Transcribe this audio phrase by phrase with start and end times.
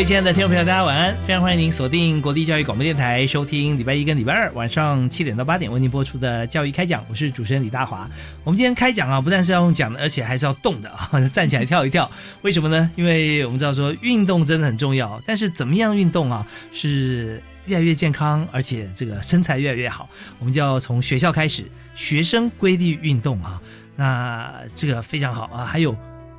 [0.00, 1.14] 位亲爱的听众朋友，大家晚安！
[1.26, 7.04] 非常欢迎您锁定国立教育广播电台，收听礼拜一跟礼拜二晚上七点到八点为您播出的教育开讲。
[7.10, 8.08] 我是主持人李大华。
[8.42, 12.10] 我们今天开讲啊，不但是要用讲的，而且还是要动的啊，站起来跳一跳。
[12.40, 12.90] 为什么呢？
[12.96, 20.08] 因为我们知道说运动真的很重要，但是怎么样运动啊，是越来越健康，而且这个身材越来越好。
[20.38, 21.62] 我们就要从学校开始，
[21.94, 23.60] 学生规律运动啊，
[23.96, 25.66] 那这个非常好啊。
[25.66, 25.94] 还有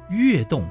[0.10, 0.68] 乐动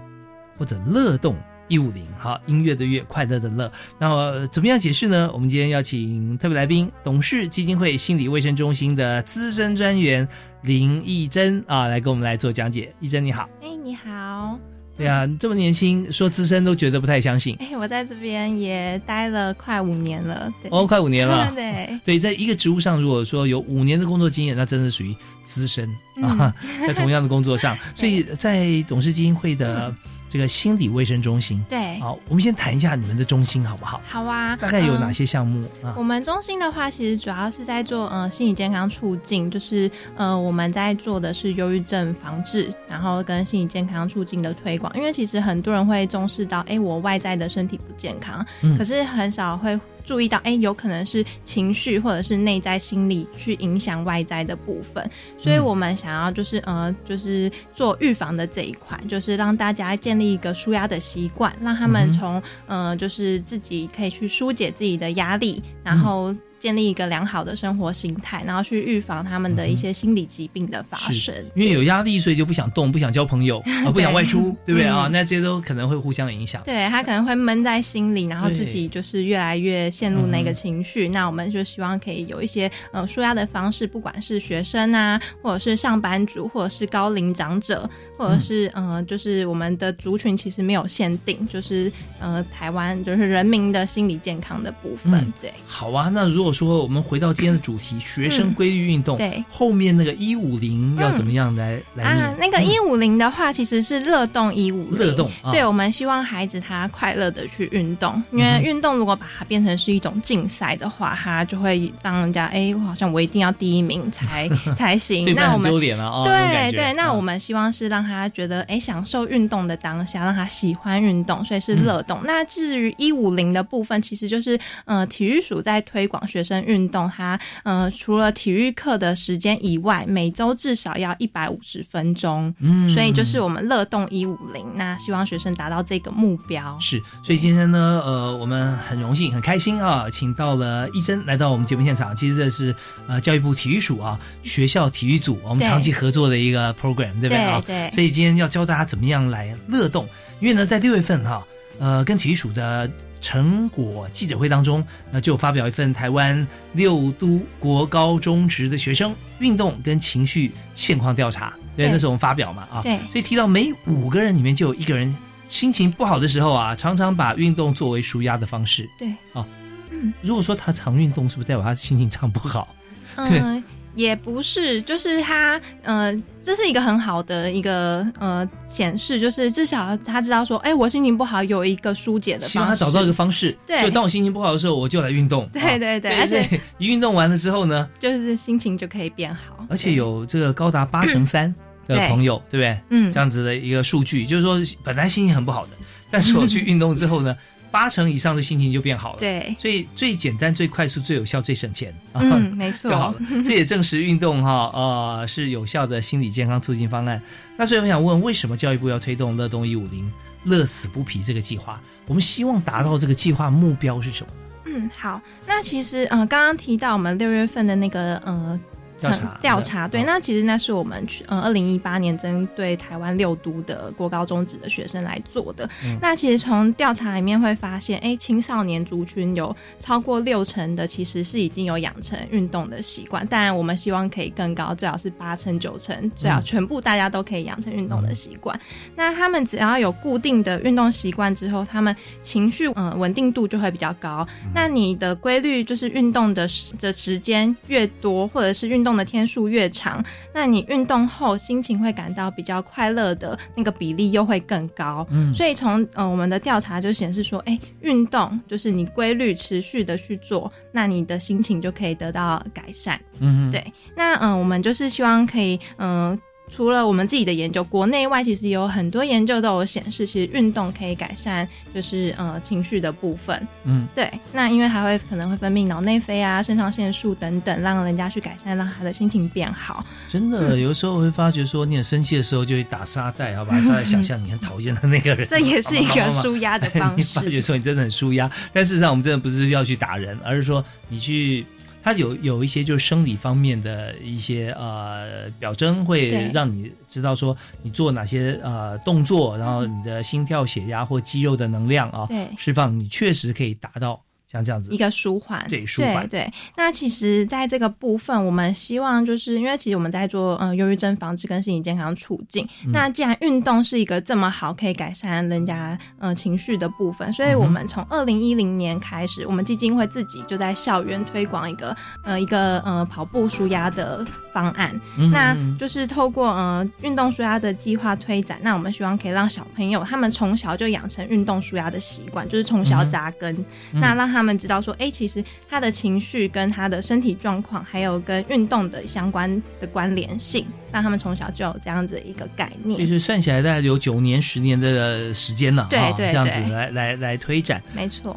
[0.58, 1.36] 或者乐动。
[1.70, 3.70] 一五零，好，音乐的乐，快乐的乐。
[3.96, 5.30] 那么怎么样解释呢？
[5.32, 10.26] 我们今天要请特别来宾，董事基金会心理卫生中心的资深专员
[10.62, 12.92] 林义珍啊，来跟我们来做讲解。
[12.98, 14.58] 义珍你好，哎，你好。
[14.96, 17.56] 对啊，这么年轻，说资深都觉得不太相信。
[17.60, 20.52] 哎，我在这边也待了快五年了。
[20.60, 21.50] 对哦，快五年了。
[21.54, 25.88] 对对，在一个职务上，如果说有五年的工作经验，那真的属于资深
[26.20, 26.52] 啊，
[26.84, 27.78] 在同样的工作上。
[27.94, 29.94] 所以在董事基金会的。
[30.30, 34.00] 这个心理卫生中心，对，好，我们先谈一下你们的中心好不好？
[34.08, 35.92] 好啊，大概有哪些项目啊？
[35.96, 44.90] 我们中心的话，其实主要是在做呃心理健康促进，就是呃我们在做的是忧郁症防治，然后跟心理健康促进的推广。
[44.96, 48.46] 因为其实很多人会重视到，哎，我外在的身体不健康，
[48.78, 49.78] 可是很少会。
[50.10, 66.34] 注意到，哎，有可能是情绪或者是内在心理去影响外在的部分，所以我们想要就是呃，就是做预防的这一块，就是让大家建立一个舒压的习惯，让他们从呃，就是自己可以去疏解自己的压力，然后。
[66.60, 71.34] 建立一个良好的生活心态，然后去预防他们的一些心理疾病的发生。
[71.56, 75.08] 因为有压力，所以就不想动，不想交朋友， 啊，不想外出，对不对啊？
[75.10, 76.62] 那这些都可能会互相影响。
[76.64, 81.08] 对他可能会闷在心里，然后自己就是越来越陷入那个情绪。
[81.08, 87.88] 那我们就希望可以有一些呃舒压的方式，不管是学生啊，或者是上班族，或者是高龄长者，
[88.18, 95.32] 或者是呃，就是我们的族群其实没有限定，就是呃，台湾就是人民的心理健康的部分。
[95.40, 99.16] 对，好啊，那如果说我们回到今天的主题，学生规律运动。
[99.16, 102.34] 对，后面那个一五零要怎么样来来啊？
[102.38, 104.98] 那个一五零的话，其实是乐动一五零。
[104.98, 115.32] 乐动，对，我们希望孩子他快乐的去运动，因为运动如果把它变成是一种竞赛的话，他就会让人家哎，我好像我一定要第一名才 才行。
[115.34, 116.24] 那我们丢脸了哦。
[116.26, 122.20] 对对，那我们希望是让他觉得哎，享受运动的当下，让他喜欢运动，所以是乐动。
[122.24, 126.39] 那至于一五零的部分，其实就是呃，体育署在推广学。
[126.40, 132.52] 学生运动，他呃，除了体育课的时间以外，每周至少要一百五十分钟。
[132.60, 136.78] 嗯，所以就是我们乐动一五零，那希望学生达到这个目标。
[136.80, 142.16] 是，所以今天呢，呃，我们很荣幸、很开心啊，请到了一真来到我们节目现场。
[142.16, 142.74] 其实这是
[143.06, 147.62] 呃教育部体育署啊学校体育组我们长期合作的一个 program，对不对啊？
[147.66, 147.90] 对。
[147.90, 150.08] 所以今天要教大家怎么样来乐动，
[150.40, 151.44] 因为呢，在六月份哈，
[151.78, 152.90] 呃，跟体育署的。
[153.20, 161.52] 成果记者会当中，那就发表一份台湾六都国高中职的学生运动跟情绪现况调查。
[161.76, 162.82] 对，那是我们发表嘛啊。
[162.82, 162.98] 对。
[163.10, 165.14] 所以提到每五个人里面就有一个人
[165.48, 168.88] 心情不好的时候啊，常常把运动作为舒压的方式。
[168.98, 169.08] 对。
[169.32, 169.46] 啊，
[169.90, 172.74] 嗯，如果说他常运动，是不是代表他心情常不好？
[173.16, 173.62] 嗯。
[174.00, 176.10] 也不是，就是他，呃，
[176.42, 182.52] 这是一个很好的一个呃显示，就是至少他知道说，哎，我心情不好，有一个疏解的方式。
[182.52, 185.46] 希望他找到一个方式，对，就当我心情不好的时候，我就来运动。
[185.52, 189.66] 对对对，而且一运动完了之后呢，就是心情就可以变好。
[189.68, 191.54] 而且有这个高达八成三
[191.86, 192.80] 的朋友，对不对？
[192.88, 195.72] 嗯，这样子的一个数据，就是说本来心情很不好的，
[196.10, 197.36] 但是我去运动之后呢。
[197.70, 202.20] 八成以上的心情就变好了。，对，所以最简单、最快速、最有效、最省钱啊。
[202.22, 207.20] 嗯， 没就好错了。，这也证实运动哈呃是有效的心理健康促进方案。
[207.56, 210.10] 那所以我想问，为什么教育部要推动乐动一五零
[210.44, 211.80] 乐死不疲这个计划？
[212.06, 214.32] 我们希望达到这个计划目标是什么？
[214.66, 215.20] 嗯，好。
[215.46, 218.58] 那其实，呃，刚刚提到我们六月份的那个，呃。
[219.00, 225.68] 调查调查，对，嗯那其实那是我们去呃二零一八年针对台湾六都的国高中职的学生来做的。
[225.84, 238.58] 嗯那其实从调查里面会发现，哎，青少年族群有超过六成的其实是已经有养成运动的习惯，当然我们希望可以更高，最好是八成九成，最好嗯全部大家都可以养成运动的习惯。
[238.94, 244.26] 那他们只要有固定的运动习惯之后，他们情绪嗯、呃稳定度就会比较高。
[244.54, 255.06] 那你的规律就是运动的时的时间越多，或者是运动的天数越长，那你运动后心情会感到比较快乐的那个比例又会更高。
[255.10, 263.00] 嗯所以从呃我们的调查就显示说，哎，运动就是你规律持续的去做，那你的心情就可以得到改善。
[263.20, 263.64] 嗯，对，
[263.94, 266.10] 那嗯、呃我们就是希望可以嗯。
[266.10, 266.18] 呃
[266.54, 273.46] 除了我们自己的研究，国内外其实有很多研究都有显示，其实运动可以改善，就是呃情绪的部分。
[273.64, 279.84] 嗯，对，那因为还会可能会分泌脑内啡啊、肾上腺素等等，让人家去改善，让他的心情变好。
[280.08, 287.42] 真的，有时候会发觉说，你很生气的时候，就会打沙袋，好吧沙袋 想象你很讨厌的那个人，这也是一个舒压的方 你发觉式。
[287.42, 291.46] 说你真的很舒压，但事实上我们真的不是要去打人，而是说你去，
[291.82, 302.28] 它有有一些就是生理方面的一些呃表征，会让你知道说你做哪些呃动作，然后你的心跳、血压或肌肉的能量啊对。
[302.36, 304.70] 释放，你确实可以达到像这样子。
[304.70, 304.80] 一。
[304.80, 306.08] 个舒缓，对舒缓。
[306.08, 306.32] 对对。
[306.56, 312.48] 那其实，在这个部分，我们希望就是因为其实我们在做呃忧郁症防治跟心理健康促进。
[312.64, 312.72] 嗯。
[312.72, 324.02] 那既然运动是一个这么好可以改善人家呃情绪的部分，所以我们从二零一零年开始，我们基金会自己就在校园推广一个呃一个呃跑步舒压的
[324.32, 324.70] 方案。
[324.96, 333.36] 嗯那嗯就是透过呃运动舒压的计划推展，那我们希望可以让小朋友他们从小就养成运动舒压的习惯，就是从小扎根，
[333.72, 333.80] 嗯。
[333.80, 342.86] 那让他们知道说，哎、其实他的情绪跟他的身体状况，还有跟运动的相关的关联性，让他们从小就有这样子一个概念就。
[342.86, 347.62] 是算起来大概有九年、十年的时间了，啊对对这样子来来来推展。
[347.74, 348.16] 没错，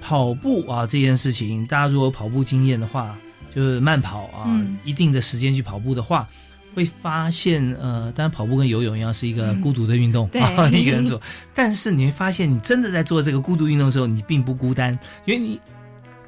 [0.00, 3.16] 跑步啊这件事情，大家如果有跑步经验的话，
[3.54, 6.28] 就是慢跑啊，嗯一定的时间去跑步的话，
[6.74, 10.40] 会发现呃，当然跑步跟游泳一样是一个孤独的运动，对。
[10.40, 11.20] 啊， 一个人做。
[11.54, 15.60] 但是你会发现，你真的在做这个孤独运动的时候，你并不孤单，因为你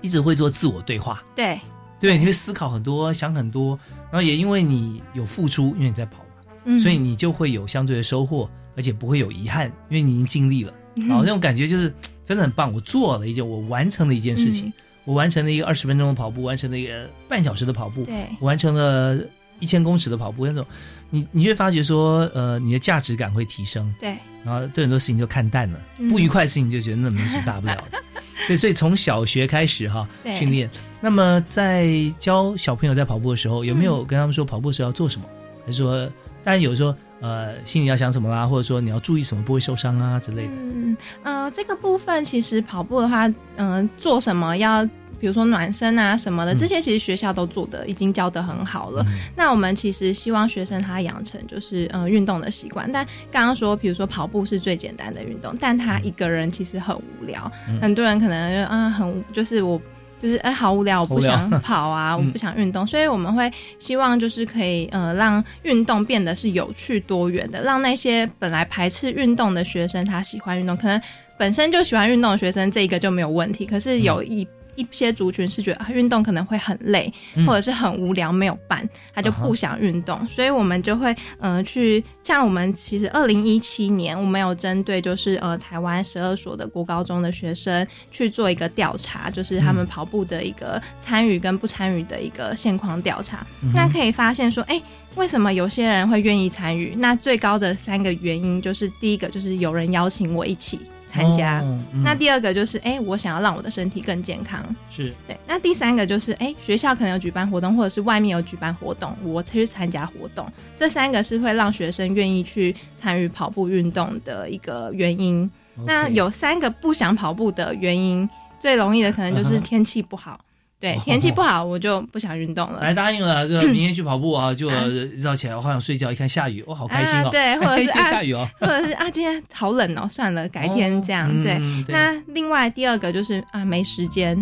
[0.01, 1.59] 一直会做自我对话，对。
[2.01, 3.79] 对，你会思考很多，想很多，
[4.11, 6.79] 然后也因为你有付出，因为你在跑嘛，嗯。
[6.79, 10.75] 所以你就会有相对的收获，而且不会有遗憾，因为你已经尽力了。
[10.97, 11.09] 嗯。
[11.09, 11.95] 好，那种感觉就是
[12.25, 12.71] 真的很棒。
[12.75, 14.73] 我做了一件，我完成了一件事情，嗯。
[15.07, 18.27] 我完成了一个二十分钟的跑步，完成了一个半小时的跑步，对。
[18.41, 19.19] 我完成了
[19.61, 20.47] 一千公尺的跑步。
[20.47, 20.67] 那种，
[21.11, 27.99] 你你会发觉说，呃，你的价值感会提升，对然后对很多事情就看淡了，嗯不愉快的事情就觉得那没什么大不了的。
[28.47, 30.69] 对，所以从小学开始哈对训练。
[31.01, 35.27] 那么在教小朋友在跑步的时候，有没嗯有跟他们说跑步时候要做什么？
[35.65, 36.05] 还是说，
[36.43, 40.53] 当然有说呃心里要想什么啦，或者说你要注意什么不会受伤啊之类的。
[40.53, 44.87] 嗯呃，这个部分其实跑步的话，嗯、做什么要。
[45.21, 46.57] 比如说暖身啊什么的，嗯。
[46.57, 49.03] 这些其实学校都做的已经教的很好了。
[49.07, 49.19] 嗯。
[49.37, 57.81] 那我们其实希望学生他养成就是嗯运动的习惯，但刚刚说，比如说跑步是最简单的运动，但他一个人其实很无聊，嗯。
[57.81, 59.81] 很多人可能就啊很就是我。
[60.23, 62.33] 就是哎，好无聊，我不想跑啊，我嗯。
[62.33, 70.99] 不想运动，所以我们会希望就是可以呃让运动变得是有趣多元的，让那些本来排斥运动的学生他喜欢运动，可能
[71.37, 77.47] 本身就喜欢运动的学生这一个就没有问题，可是有一、一些族群是觉得啊运动可能会很累，嗯。
[77.47, 94.81] 或者是很无聊没有伴，他就不想运动，所以我们就会呃去像我们其实二零一七年我们有针对就是呃台湾十二所的国高中的学生去做一个调查，就是他们嗯跑步的一个参与跟不参与的一个现况调查，嗯那可以发现说，哎、
[95.17, 96.95] 为什么有些人会愿意参与？
[96.97, 100.81] 那最高的三个原因就是第一个就是有人邀请我一起
[101.15, 101.61] 参加。
[101.61, 104.63] 哦嗯那第二个就是，哎、我想要让我的身体更健康。
[104.91, 110.47] 是对，那第三个就是，哎、学校可能有举办活动，或者是外面有举办活动，我去参加活动。
[110.79, 115.49] 这三个是会让学生愿意去参与跑步运动的一个原因。
[115.87, 118.29] 那有三个不想跑步的原因，
[118.61, 120.39] 最容易的可能就是天气不好。
[120.85, 122.79] 对哦，天气不好我就不想运动了。
[122.81, 127.29] 来答应了，就明天去跑步啊，就一早起来我好想睡觉，一看下雨，我好开心哦。
[127.29, 131.43] 啊对 或者是啊下雨哦，或者是啊，今天好冷哦，算了，改天这样。
[131.43, 134.37] 对，那另外第二个就是啊，没时间，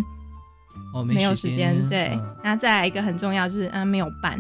[0.93, 1.89] 哦没有时间。
[1.89, 4.37] 对嗯，那再来一个很重要就是啊，没有伴。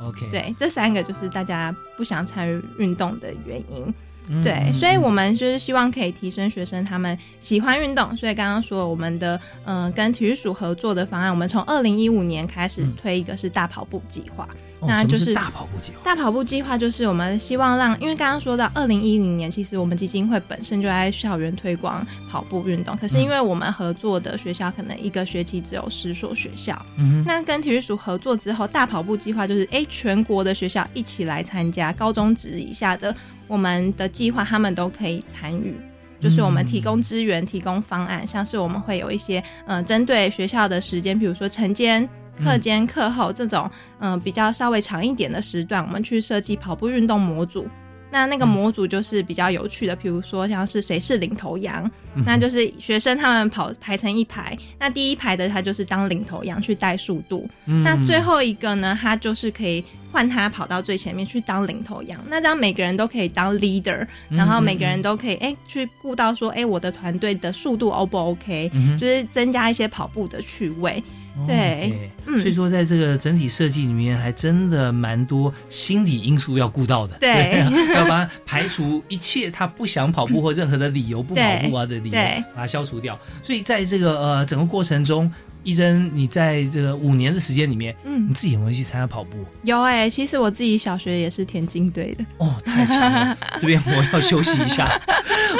[0.00, 3.92] OK，对，这三个就是大家不想参与运动的原因。
[4.28, 8.16] 嗯对，嗯所以我嗯们就是希望可以提升学生他们喜欢运动。
[8.16, 14.48] 所以刚刚说我们的嗯、呃跟体育署合作的方案，我们从二零一五年开始嗯推一个是大跑步计划。
[14.78, 16.00] 哦那就是是大跑步计划。
[16.04, 35.74] 大跑步计划就是我们希望让，因为刚刚说到二零一零年，其实我们基金会本身就在校园推广跑步运动，可是因为我们合作的学校可能一个学期只有十所学校，嗯，那跟体育署合作之后，大跑步计划就是哎全国的学校一起来参加，高中职以下的我们的计划他们都可以参与。
[36.18, 42.08] 就是我们提供资源、提供方案，像是我们会有一些呃针对学校的时间，比如说晨间、
[42.42, 47.68] 课间、课后这种嗯、呃比较稍微长一点的时段，我们去设计跑步运动模组。
[48.10, 51.90] 那那个模组就是比较有趣的，比如说像是谁是领头羊，
[52.24, 57.82] 那就是学生他们跑排成一排，那第一排的他就是当领头羊去带速度，嗯。
[57.82, 62.18] 那最后一个呢，他就是可以换他跑到最前面去当领头羊。
[62.28, 71.02] 那这样每个人都可以当 leader，然后每个人都可以哎、去顾到说哎、我的团队的速度 O 不 OK，、就是增加一些跑步的趣味。
[71.46, 77.16] 对嗯所以说在这个整体设计里面，还真的蛮多心理因素要顾到的。
[77.20, 82.18] 对啊 要把它排除一切他不想跑步或任何的理由不跑步啊的理由，
[82.54, 83.18] 把它消除掉。
[83.42, 85.30] 所以在这个呃整个过程中，
[85.62, 89.36] 一真你在这个五年的时间里面，嗯你，自己有没有去参加跑步？
[89.62, 92.24] 有哎、其实我自己小学也是田径队的。
[92.38, 93.36] 哦，太强了！
[93.58, 95.00] 这边我要休息一下，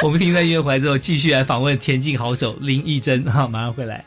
[0.03, 4.05] 我们听段音乐回来之后，继续来访问田径好手林一珍哈，马上回来。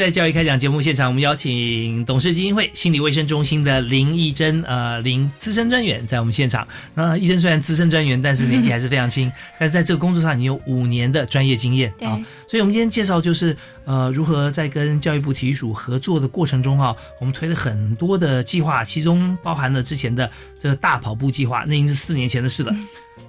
[0.00, 6.66] 在教育开讲节目现场，我们邀请董事基金会心理卫生中心的林义珍，呃，林资深专员在我们现场。
[6.94, 12.18] 那义珍虽然资深专员，但是年纪还是非常轻，但是在这个工作上已经有五年的专业经验对啊。
[12.48, 13.54] 所以，我们今天介绍就是
[13.84, 22.74] 呃，如何在跟教育部体育署合作的过程中哈、我们推了很多的计划，其中包含了之前的这个大跑步计划，那已经是四年前的事了。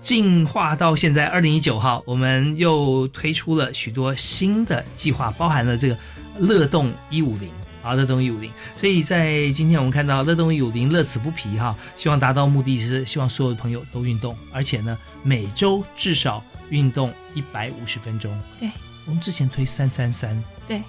[0.02, 5.98] 进化到现在二零一九号，我们又推出了许多新的计划，包含了这个
[6.40, 7.50] 乐动一五零
[7.84, 8.52] 啊，乐动一五零。
[8.76, 18.36] 所以在今天我们看到乐动一五零乐此不疲哈，希望达到目的是希望所有的朋友都运动，而且呢每周至少运动一百五十分钟。
[18.60, 18.70] 对，
[19.06, 20.44] 我们之前推三三三。
[20.68, 20.82] 对。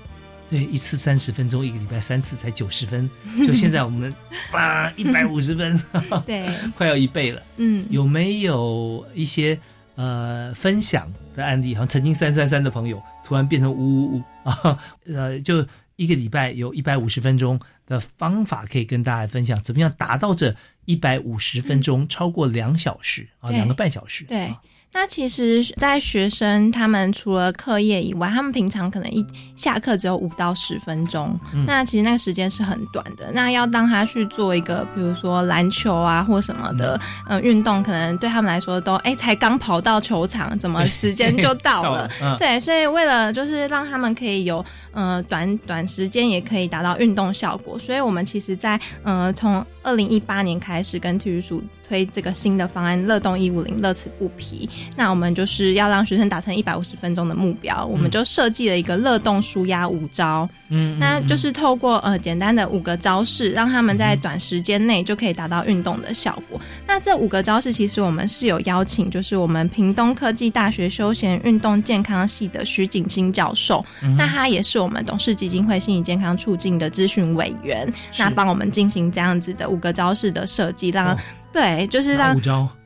[0.52, 3.08] 对，一次三十分钟，一个礼拜三次才九十分，
[3.46, 4.14] 就现在我们
[4.52, 5.80] 哇一百五十分，
[6.26, 7.42] 对， 快要一倍了。
[7.56, 9.58] 嗯，有没有一些
[9.94, 11.74] 呃分享的案例？
[11.74, 15.66] 好像曾经三三三的朋友突然变成五五五啊，呃，就
[15.96, 20.54] 一个礼拜有一百五十分钟的方法可以跟大家分享，怎么样达到这
[20.84, 24.26] 一百五十分钟，超过两小时啊，两个半小时？
[24.26, 24.60] 对啊。
[24.94, 33.32] 那其实，在学生他们除了课业以外，他们平常可能一下课只有五到十分钟，嗯那其实那个时间是很短的。
[33.32, 42.10] 那要让他去做一个，比如说篮球啊或什么的，呃，运动，可能对他们来说都，哎，才刚跑到球场，怎么时间就到了？
[42.20, 54.68] 嗯，对，所以为了就是让他们可以有呃短短时间也可以达到运动效果，所以我们其实在呃从二零一八年开始跟体育署推这个新的方案“乐动一五零，乐此不疲”。
[54.96, 60.48] 那我们就是要让学生达成一百五十分钟的目标，我们就设计了一个乐动舒压五招。
[60.74, 66.58] 嗯，那就是透过呃简单的五个招式，让他们在短时间内就可以达到运动的效果。
[66.86, 73.84] 那这五个招式其实我们是有邀请，就是我们屏东科技大学休闲运动健康系的徐景新教授，
[74.16, 81.18] 那他也是我们董事基金会心理健康促进的咨询委员，那帮我们进行这样子的五个招式的设计，让、哦。
[81.52, 82.34] 对，就是让，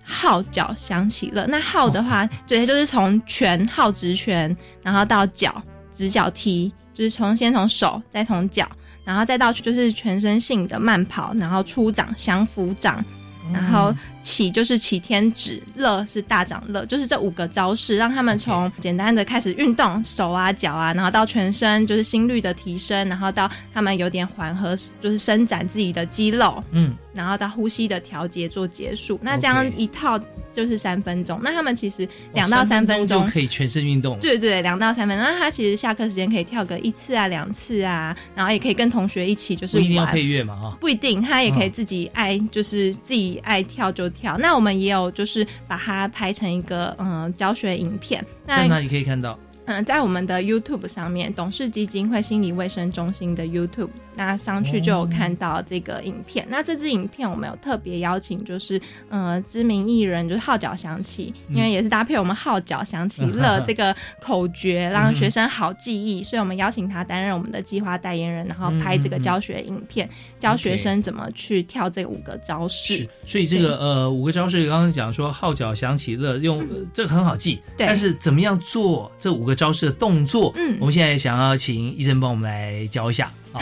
[0.03, 1.47] 号角响起了。
[1.47, 5.63] 那号的话，对，就是从拳号直拳，然后到脚
[5.95, 8.69] 直脚踢，就是从先从手，再从脚，
[9.05, 13.05] 然后再到就是全身性的慢跑，然后出掌、降服掌，
[13.53, 13.95] 然后
[14.27, 29.17] 起就是起天指，乐是大掌乐，就是这五个招式，让他们从简单的开始运动手啊脚啊，然后到全身就是心率的提升，然后到他们有点缓和，就是伸展自己的肌肉，嗯，然后到呼吸的调节做结束。
[29.23, 30.19] 那这样一套
[30.53, 31.39] 就是三分钟。
[31.41, 34.19] 那他们其实两到三分钟就可以全身运动。
[34.19, 35.25] 对对，两到三分钟。
[35.25, 40.77] 那他其实下课时间可以跳个一次啊、两次啊，然后也可以跟同学一起就是玩不一定要配乐嘛哈。
[40.81, 44.37] 不一定，他也可以嗯自己爱，就是自己爱跳就跳。
[44.39, 48.25] 那我们也有就是把它拍成一个嗯教学影片。
[48.47, 49.39] 那在哪里可以看到？
[49.67, 56.47] 嗯，在我们的 YouTube 上面，董事基金会心理卫生中心的 YouTube，那上去就有看到这个影片。
[56.49, 70.09] 那这支影片我们有特别邀请，就是呃知名艺人，就是号角响起，因为也是搭配我们号角响起乐 这个口诀，让学生好记忆，所以我们邀请他担任我们的计划代言人，然后拍这个教学影片，
[70.39, 77.85] 教学生怎么去跳这五个招式是。，所以这个呃五个招式，刚刚讲说号角响起乐，用、呃这个很好记，对。
[77.85, 80.53] 但是怎么样做这五个招式的动作？
[80.57, 83.61] 嗯我们现在想要请医生帮我们来教一下啊。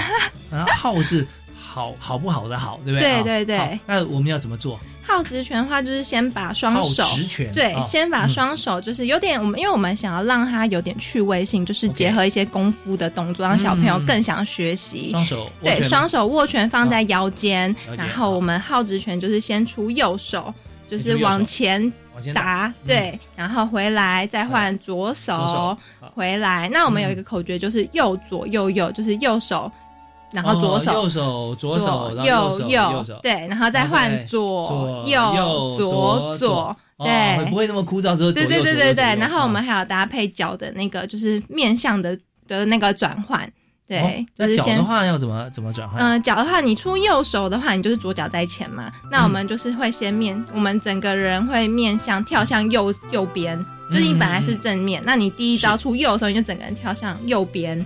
[0.50, 3.08] 然后号是好好不好的好，对不对？
[3.08, 4.78] 对啊对对那我们要怎么做？
[5.06, 15.10] 好直拳的话，就是先把双手直拳，对，啊先把双手就是有点我们，因为我们想要让它有点趣味性，就是结合一些功夫的动作，让小朋友更想学习。
[15.10, 20.52] 双手对，双手握拳放在腰间，然后我们耗直拳就是先出右手，
[20.88, 21.92] 就是往前
[22.34, 25.76] 打，对，然后回来再换左手，
[26.14, 26.68] 回来。
[26.72, 29.70] 那我们有一个口诀，就是右左右右，就是右手，
[30.30, 30.90] 然后左手。
[30.90, 43.50] 哦右手左手，然后右手右手，对，然后再换左左右右左左对，不会那么枯燥，对对对对对，然后我们啊还有搭配脚的那个，就是面向的的那个转换，
[43.86, 44.82] 对，那脚的。
[44.82, 46.00] 话要怎么怎么转换？
[46.00, 48.90] 嗯、脚的话，你出右手的话，你就是左脚在前嘛。
[49.10, 53.58] 那我们就是会先面，我们整个人会面向跳向右右边，
[53.90, 57.78] 就是你本来是正面，那你第一招出右的时候，你就整个人跳向右边，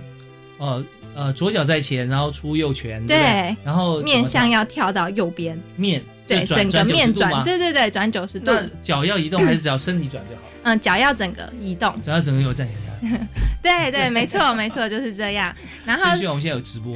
[0.57, 0.83] 哦
[1.15, 7.29] 呃，左脚在前，然后出右拳，对然后面向要要跳到右边，面，对，整个面90度吗？
[7.31, 10.41] 转，对对对，转九十度，那脚要移动还是只要身体转就好？
[10.63, 12.79] 嗯，脚要整个移动，只要整个有站起来。
[13.63, 15.55] 对对，没错 没错，就是这样。
[15.85, 16.93] 然后继续，我们现在有直播，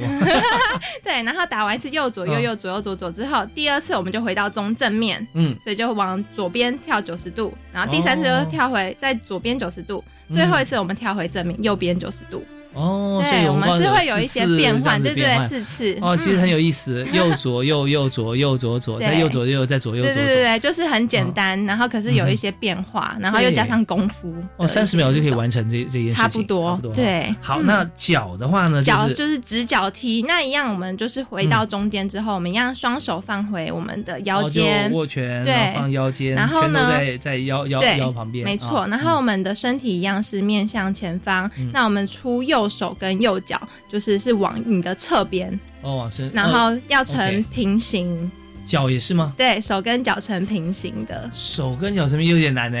[1.02, 8.44] 对，然后打完一次右左右嗯右左右左左之后，第二次我们就回到中正面，嗯，所以就往左边跳九十度，然后第三次哦。
[8.44, 10.34] 又跳回在左边九十度，嗯。
[10.36, 12.44] 最后一次我们跳回正面右边九十度。
[12.74, 15.96] 哦，对，我们们是会有一些变换，对对对，四次。
[16.00, 20.22] 哦，其实很嗯有意思，右左右右左右左左，对再右左右再左右左左。
[20.22, 24.34] 对对对对，就是很简单，然后可是有一些变化，然后又加上功夫。
[24.56, 26.78] 哦，三十秒就可以完成这这件事情，差不多。
[26.94, 48.30] 对好，嗯那脚的话呢，脚就是直脚踢，那一样我们就是回到中间之后，我们一样双手放回我们的腰间，握拳，对放腰间，然后呢拳头在在腰腰对腰旁边，没错，啊然后我们的身体一样是面向前方，嗯那我们出右手跟右脚，就是是往你的侧边，哦往身，然哦后要成平行，
[48.64, 49.32] 脚也是吗？
[49.36, 52.78] 对手跟脚成平行的，手跟脚这边有点难呢。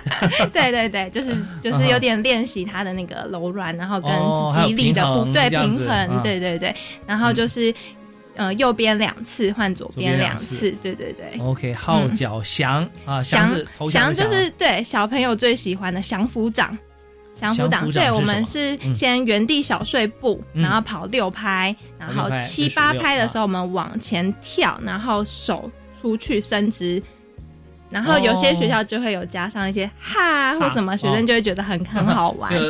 [0.52, 4.10] 对对对，就是 就是有点练习它的那个柔软，然后跟
[4.52, 6.74] 肌力的部平衡对平衡，嗯对对对，
[7.06, 7.74] 然后就是。
[8.38, 11.36] 呃，右边两次换左边两两次，对对对。
[11.40, 13.52] OK，号角响啊，响
[13.90, 16.78] 降降就是对小朋友最喜欢的降服掌。
[17.40, 25.70] 降服掌，降服掌是对我们是嗯先原地小碎步，嗯然后跑六拍，然后七八拍的时候我们往前跳，然后手
[26.00, 27.02] 出去伸直。
[27.90, 32.52] 然后有些学校就会有加上一些哈或什么，学生就会觉得很很好玩。
[32.52, 32.60] 就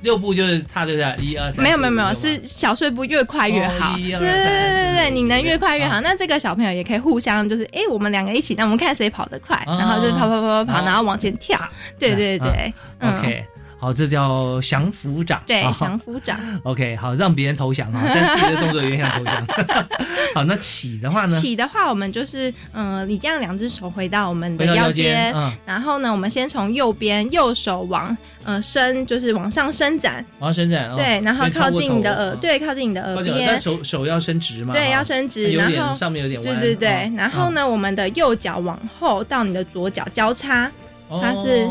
[0.00, 1.26] 六步就是踏对不对？
[1.26, 3.94] 一二三，没有没有没有，是小碎步越快越好。
[3.96, 5.96] 对对对对对，你能越快越好。
[5.96, 11.58] 啊那这个小朋友也可以互相就是，哎，我们两个一起，那我们看谁跑得快，啊然后就跑跑跑跑跑，然后往前跳。
[11.98, 13.44] 对对对，嗯 OK
[13.78, 15.42] 好，这叫降服掌。
[15.46, 16.38] 对，啊降服掌。
[16.64, 19.46] OK，好，让别人投降啊， 但自己的动作有点像投降。
[20.34, 21.40] 好，那起的话呢？
[21.40, 37.48] 起的话，我们就是嗯、呃你这样两只手回到我们的腰腰间，嗯，然后呢，我们先从右边右手往呃伸，就是往上伸展，往上伸展，哦对，然后靠近你的耳对，靠近你的耳边，手手要伸直嘛，对，要伸直，有点然后上面有点弯，对对对哦，然后？
[37.50, 40.70] 呢，我们的右脚往后到你的左脚交叉，
[41.08, 41.66] 哦它是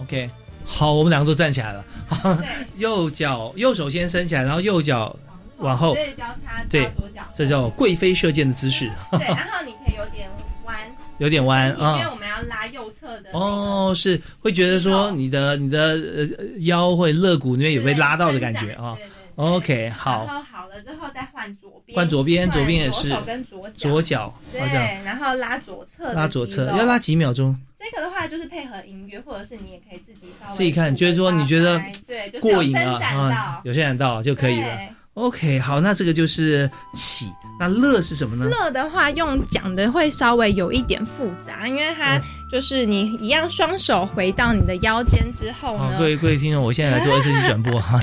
[0.00, 0.30] OK。
[0.72, 1.84] 好，我们两个都站起来了。
[2.22, 2.46] 对，
[2.78, 5.14] 右脚右手先伸起来，然后右脚
[5.58, 10.28] 往后对，交叉对左脚，这叫贵妃射箭的姿势，对，然后你可以有点
[10.64, 10.76] 弯，
[11.18, 12.10] 有点弯啊因为啊。
[12.10, 18.96] 我们要拉右侧的哦，是会觉得说你的你的呃腰会肋骨那边有被拉到的感觉啊。。
[19.36, 27.58] OK，然好，后好了之后再换左边，换左边，左边也是左手跟左脚，左脚，对，然后拉左侧拉左侧，要拉几秒钟？
[27.82, 34.78] 这个的话就是配合音乐，或者是你也可以自己稍微自己看就是说你觉得对就是过瘾了有伸展啊到，有伸展到就可以了。
[35.14, 38.46] OK，好，那这个就是起，那乐是什么呢？
[38.48, 48.00] 乐的话用讲的会稍微有一点复杂，因为它嗯就是你一样双手回到你的腰间之后好，呢，各位各位听众，我现在来做二 C 转播哈，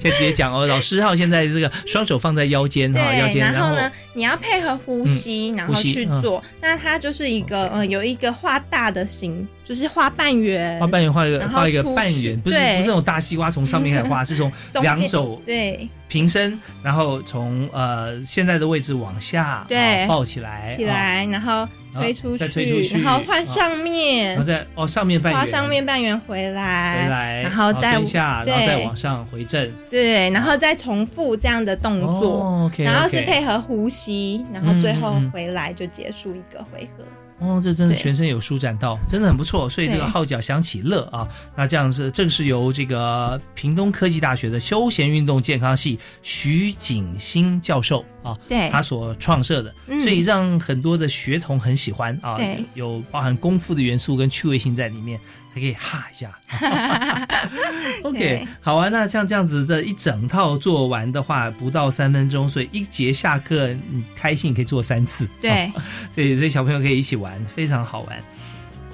[0.00, 0.66] 先 直接讲哦。
[0.66, 6.42] 老师哈，现在这个双手放在腰间哈，腰，间，然后呢，你要配合呼吸，然后去做。
[6.60, 14.50] 那它就是一个嗯，有一个画大的形，就是画半圆，画半圆画一个画一个半圆，不是不是那种大西瓜从上面开始画， 是从
[14.82, 15.88] 两手对。
[16.08, 20.02] 平伸，然后从呃现在的位置往下，对。
[20.02, 23.02] 啊抱起来，啊，起来，然后推出再推出去。
[23.02, 24.34] 然后换上面。
[24.34, 29.72] 然后，再哦上面半圆，花上面半圆回来，回来，然后再往下，然后再往上回正。
[29.88, 32.70] 对，然后再重复这样的动作。
[32.78, 37.04] 然后是配合呼吸，然后最后回来就结束一个回合。
[37.40, 39.68] 哦，这真的全身有舒展到，真的很不错。
[39.68, 48.70] 所以这个号角响起乐啊，那这样是正是由这个屏东科技大学的休闲运动健康系徐景新教授啊，对。
[48.70, 50.00] 他所创设的，嗯。
[50.00, 52.64] 所以让很多的学童很喜欢啊，对。
[52.74, 55.18] 有包含功夫的元素跟趣味性在里面，
[55.54, 56.36] 还可以哈一下。
[58.02, 65.28] OK，好啊，那像这样子这一整套做完的话，不到三分钟，所以一节下课你开心可以做三次。
[65.40, 65.70] 对，
[66.12, 68.18] 所以所以小朋友可以一起玩，非常好玩。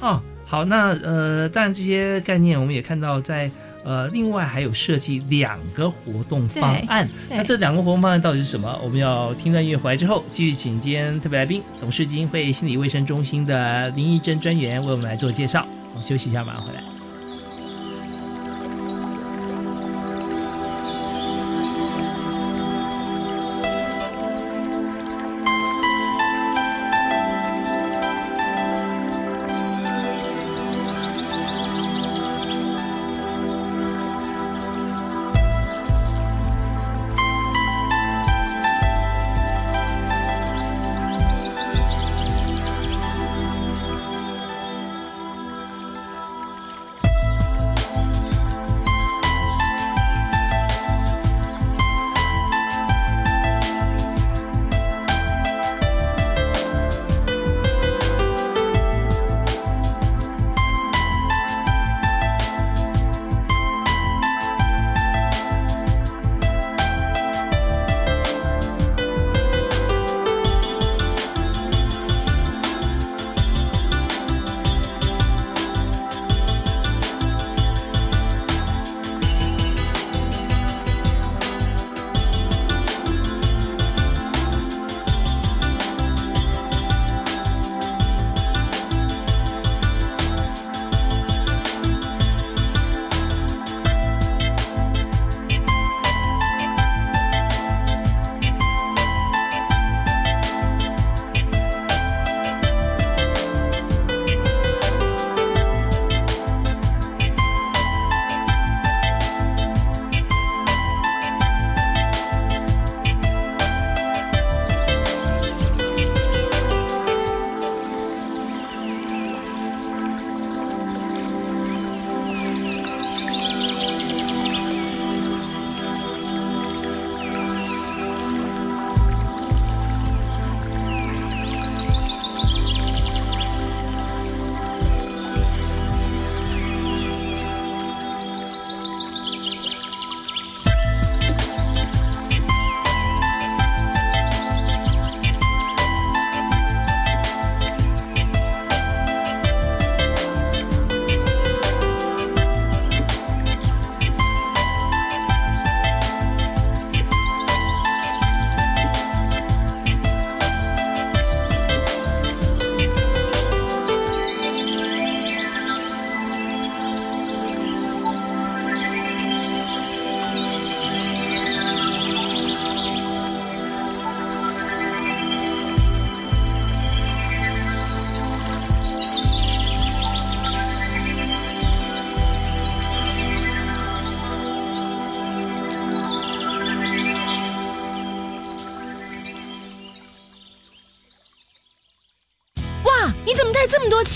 [0.01, 3.51] 哦，好，那呃，当然这些概念我们也看到在
[3.83, 7.09] 呃，另外还有设计两个活动方案。
[7.31, 8.79] 那这两个活动方案到底是什么？
[8.85, 15.67] 我们要听段音乐回来之后，继续请今天特别来宾董事基金会心理卫生中心的林义珍专员为我们来做介绍。
[16.03, 17.00] 休息一下，马上回来。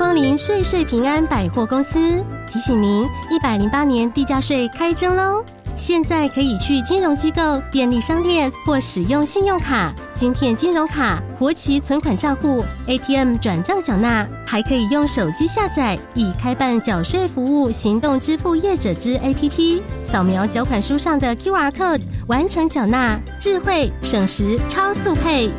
[0.00, 5.44] 光临岁岁平安百货公司，提醒您，一百零八年地价税开征喽！
[5.76, 25.50] 现在可以去金融机构、便利商店或使用信用卡、金片金融卡、活期存款账户、ATM 转账缴纳，还可以用手机下载已开办缴税服务行动支付业者之 APP，扫描缴款书上的 QR code 完成缴纳，智慧省时超速配。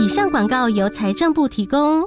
[0.00, 2.02] 以上广告由财政部提供。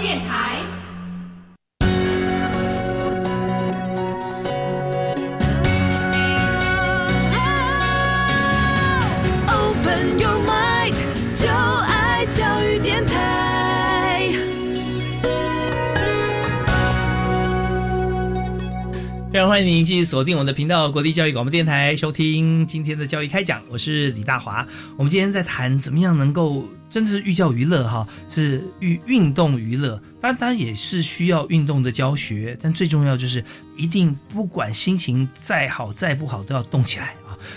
[0.00, 0.58] 电台。
[9.48, 10.94] Open your mind，
[11.34, 14.32] 就爱教育电台。
[19.30, 23.60] 非常欢迎您继续锁定我们的频道——国立教育广播电台，收听今天的教育开讲。
[23.68, 24.66] 我是李大华。
[24.96, 30.00] 我们今天在谈怎么样能够真的是寓教于乐哈，是寓运动娱乐。
[30.20, 33.44] 当然，也是需要运动的教学，但最重要就是
[33.76, 37.14] 一定不管心情再好再不好，都要动起来！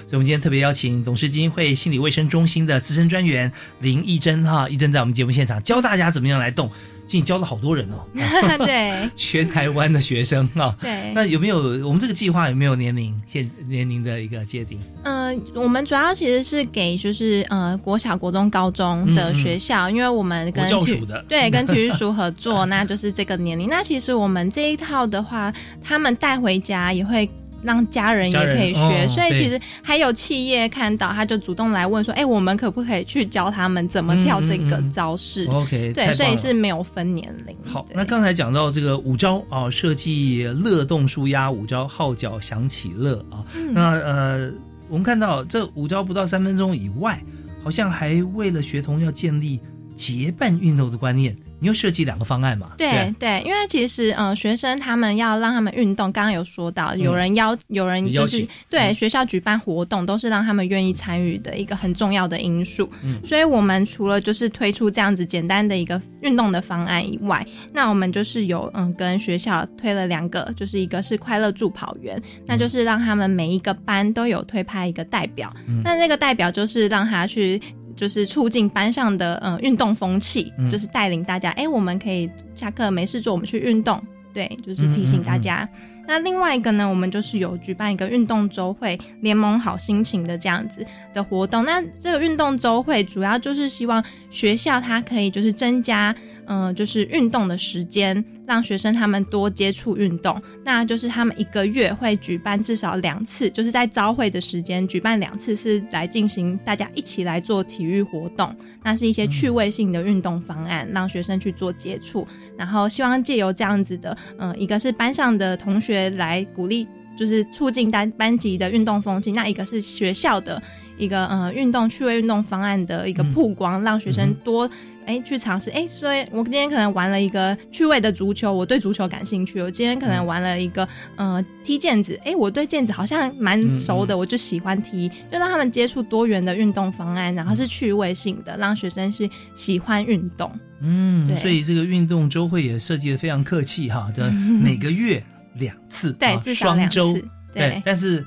[0.08, 6.70] 所以，我们今天特别邀请董事基金会心理卫生中心的资深专员林义珍哈，义珍在我们节目现场教大家怎么样来动。
[7.08, 8.08] 其实你教了好多人哦，
[8.66, 10.74] 对， 全台湾的学生啊。
[10.80, 14.80] 对那有没有我们这个计划有没有年龄限年龄的一个界定？
[15.04, 23.68] 呃，我们主要其实是给就是呃国小、国中、高中的学校，因为我们跟教的对 跟体育署合作，那就是这个年龄。
[23.68, 27.30] 那其实我们这一套的话，他们带回家也会。
[27.64, 37.56] 让家人也可以学，哦所以其实还有企业看到，他就主动来问说：“哎、我们可不可以去教他们怎么跳这个招式？” OK，对，所以是没有分年龄。
[37.64, 43.46] 好，那刚才讲到这个五招啊，设计乐动舒压五招，号角响起乐啊。
[43.56, 44.52] 嗯那呃，
[44.90, 47.22] 我们看到这五招不到三分钟以外，
[47.64, 49.60] 好像还为了学童要建立
[49.96, 52.72] 结伴运动的观念，你又设计两个方案嘛？
[52.76, 62.90] 对对，因为其实呃，学生他们要让他们运动，刚刚有说到，有人邀，有人就是对学校举办活动，都是让他们愿意参与的一个很重要的因素。
[63.04, 77.62] 嗯所以我们除了就是推出这样子简单的一个运动的方案以外，那我们就是有嗯跟学校推了两个，就是一个是快乐助跑员，那就是让他们每一个班都有推派一个代表，嗯那这个代表就是让他去。
[77.96, 84.02] 就是促进班上的呃运动风气，嗯就是带领大家，哎、我们可以下课没事做，我们去运动。
[84.34, 85.68] 对，就是提醒大家。
[86.08, 91.64] 那另外一个呢，我们就是有举办一个运动周会，联盟好心情的这样子的活动。
[91.64, 96.14] 那这个运动周会主要就是希望学校它可以就是增加，
[96.54, 100.40] 嗯、就是运动的时间，让学生他们多接触运动。
[100.66, 108.54] 那就是他们一个月会举办至少两次，就是在朝会的时间举办两次，是来进行大家一起来做体育活动。
[108.84, 116.86] 那是一些趣味性的运动方案，让学生去做接触，然后希望借由这样子的，嗯、一个是班上的同学来鼓励，
[117.18, 120.62] 就是促进班班级的运动风气；那一个是学校的
[120.98, 124.70] 一个呃运动趣味运动方案的一个曝光，让学生多
[125.06, 140.52] 哎去尝试，哎，所以我今天可能玩了一个趣味的足球，我对足球感兴趣；我今天可能玩了一个呃踢毽子，哎，我对毽子好像蛮熟的，我就喜欢踢，就让他们接触多元的运动方案，然后是趣味性的，让学生是喜欢运动。
[140.82, 147.82] 嗯，所以这个运动周会也设计的非常客气哈，的 每个月两次，对啊至少两双周次，对。
[147.86, 148.26] 但是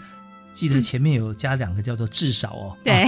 [0.54, 3.04] 记得前面有加两个叫做至少哦，对。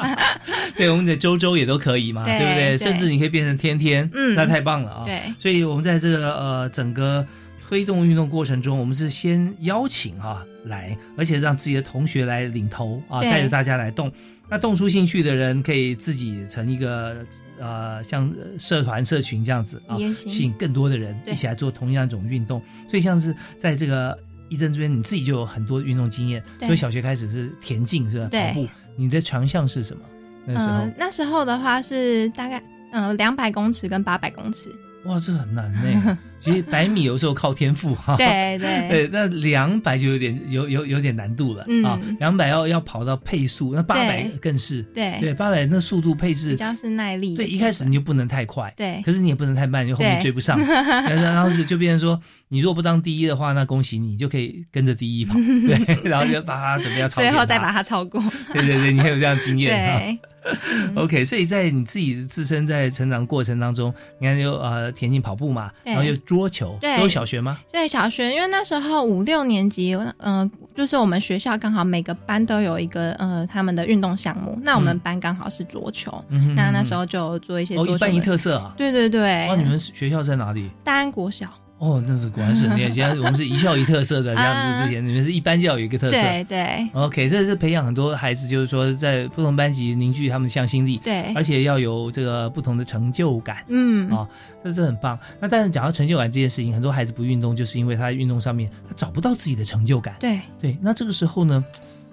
[0.74, 2.78] 对，我们的周周也都可以嘛，对对不对？
[2.78, 4.34] 甚至你可以变成天天，嗯。
[4.34, 5.04] 那太棒了啊！
[5.04, 5.22] 对。
[5.38, 7.26] 所以我们在这个呃整个
[7.66, 13.30] 推动运动过程中，我们是先邀请哈、来，而且让自己的同学来领头啊，对。
[13.30, 14.10] 带着大家来动。
[14.50, 17.16] 那动出兴趣的人可以自己成一个
[17.60, 22.62] 呃像呃社团社群这样子啊吸引更多的人一起来做同样一种运动。
[22.88, 28.28] 所以像是在这个医生这边，你自己就有很多运动经验，对所以小学开始是田径是吧？
[28.30, 30.02] 对跑步，你的强项是什么？
[30.46, 30.72] 那时候。
[30.72, 34.74] 呃，那时候的话是大概嗯两百公尺跟八百公尺，
[35.08, 36.18] 哇，这很难呢。
[36.40, 38.14] 其实百米有时候靠天赋哈。
[38.16, 41.98] 对 对对，那两百就有点有有有点难度了、嗯啊。
[42.20, 44.82] 两百要要跑到配速，那八百对更是。
[44.94, 58.22] 对对，八百那速度配置比较是耐力对，一开始你就不能太快，对可是你也不能太慢，你就后面追不上， 然后就就变成说，你如果不当第一的话，那恭喜你，就可以跟着第一跑，对，然后就把它准备要超前最后再把它超过。
[58.52, 59.98] 对对对，你还有这样经验哈。
[59.98, 60.18] 对
[60.94, 67.58] OK，所以在你自己自身在成长过程当中，你看有呃田径跑步嘛，然后有桌球，对都是小学吗？
[67.72, 77.96] 对小学，因为那时候五六年级，嗯、呃，就是我们学校刚好每个班都有一个呃他们的运动项目，那我们班刚好是桌球，嗯那那时候就做一些哦，桌球的。
[77.96, 78.74] 一班一特色啊。
[78.76, 80.70] 对对对，哦，你们学校在哪里？
[80.82, 81.46] 大安国小。
[81.78, 82.90] 哦，那是果然是很厉害。
[82.90, 86.20] 现在我们是一校一特色的这样子，之前你们是一班就要有一个特色。
[86.20, 93.64] 对对 OK，这是培养很多孩子，就是说在不同班级凝聚他们的向心力，对而且要有这个不同的成就感。
[93.68, 94.28] 嗯啊、
[94.64, 95.18] 这这很棒。
[95.40, 100.16] 那但是讲到成就感这件事情，很多孩子不运动，就是因为他在运动上面他找不到自己的成就感。
[100.18, 101.64] 对对，那这个时候呢，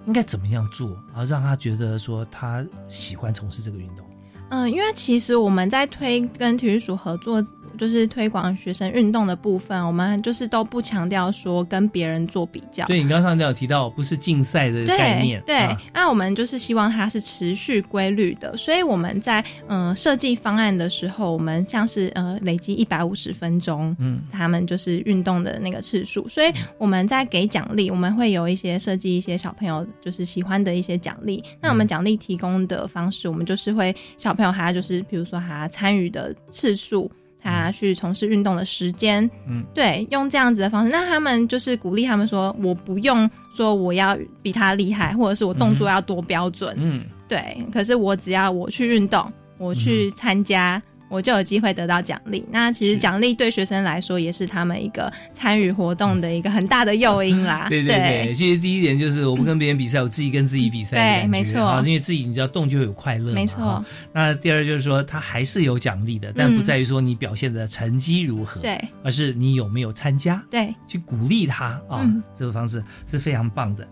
[0.06, 4.06] 应该怎么样做，然后让他觉得说他喜欢从事这个运动？
[4.48, 7.44] 嗯，因为其实我们在推跟体育署合作，
[7.76, 12.86] 就是推广学生运动的部分，我们就是都不强调说跟别人做比较。
[12.86, 31.42] 对你刚刚上次有提到，不是竞赛的概念，对，啊那我们就是希望它是持续规律的，所以我们在嗯、呃设计方案的时候，我们像是呃累积一百五十分钟，嗯，他们就是运动的那个次数，所以我们在给奖励，我们会有一些设计一些小朋友就是喜欢的一些奖励。
[31.60, 37.10] 那我们奖励提供的方式，我们就是会小朋友他就是比如说他参与的次数。
[37.46, 50.82] 他去从事运动的时间，嗯，对，用这样子的方式，那他们就是鼓励他们说，我不用说我要比他厉害，或者是我动作要多标准，嗯，对，可是我只要我去运动，我去参加。
[51.08, 52.46] 我就有机会得到奖励。
[52.50, 57.66] 那其实奖励对学生来说，也是他们一个参与活动的一个很大的诱因啦。
[57.70, 61.60] 对对对，其实第一点就是我不跟别人比赛，我自己跟自己比赛对没错。
[61.60, 63.84] 啊因为自己你知道动就会有快乐嘛，没错。
[64.12, 72.22] 那第二就是说，他还是有奖励的，但不在于说你表现的成绩如何，对，而是你有没有参加，对，去鼓励他啊，嗯。
[72.34, 73.86] 这个方式是非常棒的。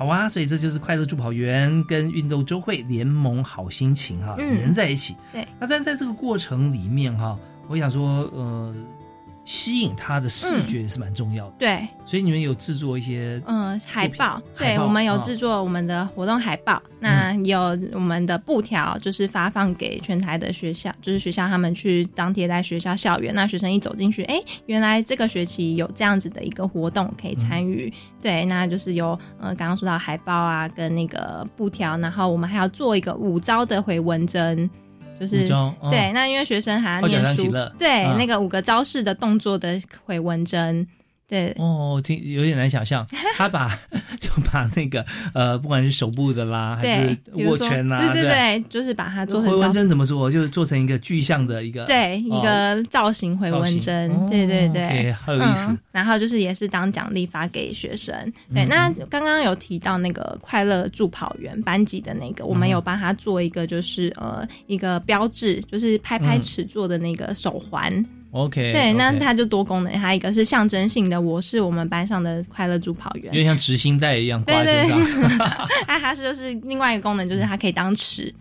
[0.00, 5.14] 好啊，所以这就是快乐助跑员跟运动周会联盟好心情哈、嗯连在一起。
[5.30, 8.74] 对，那但在这个过程里面哈、我想说，呃，
[9.50, 11.54] 吸引他的视觉也是蛮重要的。
[11.58, 34.70] 对，所以你们有制作一些嗯，海报，对，报我们有哦制作我们的活动海报，那有我们的布条，就是发放给全台的学校，就是学校他们去张贴在学校校园，那学生一走进去，哎，原来这个学期有这样子的一个活动可以参与，对，那就是有呃刚刚说到海报啊，跟那个布条，然后我们还要做一个五招的回文针。
[35.20, 38.16] 就是哦对，那因为学生还要念书对、嗯。
[38.16, 40.86] 那个五个招式的动作的回文针，
[41.30, 43.06] 对，哦，听有点难想象，
[43.38, 43.68] 他把
[44.18, 50.28] 就把那个呃，不管是手部的啦，还是，握拳啊，对对不对，就是把它做成回纹针怎么做？
[50.28, 58.12] 就是做成一个具象的一个对，一哦个造型回纹针，对对对好有意思嗯然后就是也是当奖励发给学生。
[58.52, 68.04] 对，嗯那刚刚有提到那个快乐助跑员班级的那个，我们嗯有帮他做一个就是呃一个标志，就是拍拍嗯尺做的那个手环。
[68.32, 73.32] OK，对，那它就多功能，它一个是象征性的，我是我们班上的快乐助跑员有。
[73.32, 75.68] 点像执行带一样挂对对在身上。
[75.88, 78.32] 那它是就是另外一个功能，就是它可以当尺。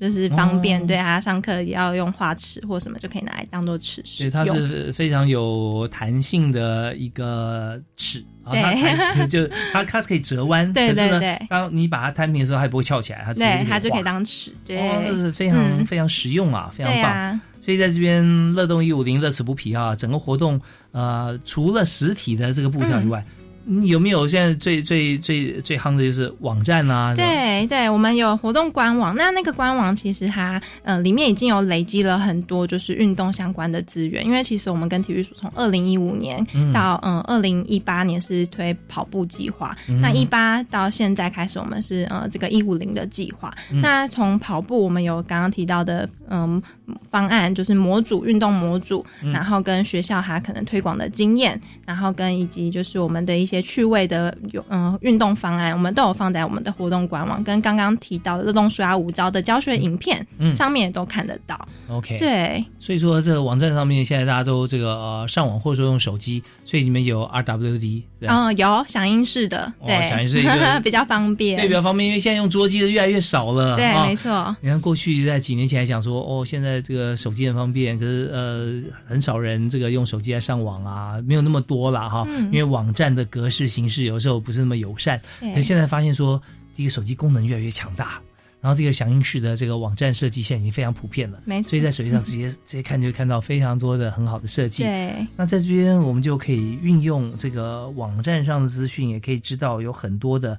[0.00, 0.86] 就是方便，哦。
[0.86, 4.46] 对他上课也要用画尺或什么，就可以拿来当做尺使对，用。
[4.46, 8.62] 它是非常有弹性的一个尺啊，对。
[8.62, 15.86] 它材质就 它它可以折弯，对可是呢对对，当你把它摊平的时候，它也不会翘起来，它直接对，它就可以当尺，对，哦，这是非常、嗯。
[15.86, 17.12] 非常实用啊，非常棒。
[17.12, 17.40] 啊。
[17.60, 20.60] 所以在这边乐动一五零乐此不疲啊，整个活动
[20.92, 23.35] 呃，除了实体的这个布条以外，嗯、
[23.82, 27.14] 有没有现在最最最最夯的就是网站啊？
[27.14, 36.72] 对对，我们有活动官网，那那个官网其实它呃里面已经有累积了很多就是运动相关的资源，因为其实我们跟体育署从二零一五年嗯。
[36.72, 40.00] 到嗯二零一八年是推跑步计划，嗯。
[40.00, 43.80] 那一八到现在开始我们是呃这个一五零的计划，嗯。
[43.80, 46.62] 那从跑步我们有刚刚提到的嗯
[47.10, 49.32] 方案，就是模组运动模组，嗯。
[49.32, 61.68] 然后跟学校它可能推广的经验，然后跟以及就是我们的一些趣味的有嗯运动方案，我们都有放在我们的活动官网，跟刚刚提到的热动暑假五招的教学影片、嗯上面也都看得到。
[61.88, 70.48] OK，对，所以说这个网站上面现在大家都这个呃上网或者说用手机，所以你们有 RWD，对吧嗯，有响应式的，哦对，响应式就
[70.82, 73.76] 比较方便，对，比较方便，因为现在用桌机的越来越少了。
[73.76, 82.26] 对啊没错你看过去在几年前还讲说，哦，现在这个手机很方便，可是呃，很少人这个用手机来上网啊，没有那么多了哈。
[82.28, 85.20] 嗯因为网站的格式形式有时候不是那么友善。
[85.38, 86.42] 对可是现在发现说，
[86.74, 88.20] 第一个手机功能越来越强大。
[88.66, 94.82] 然后这个响应式的这个网站设计现在已经非常普遍了，没错所以在手机上直接 直接看就会看到非常多的很好的设计。
[94.82, 100.58] 对那在这边我们就可以运用这个网站上的资讯，也可以知道有很多的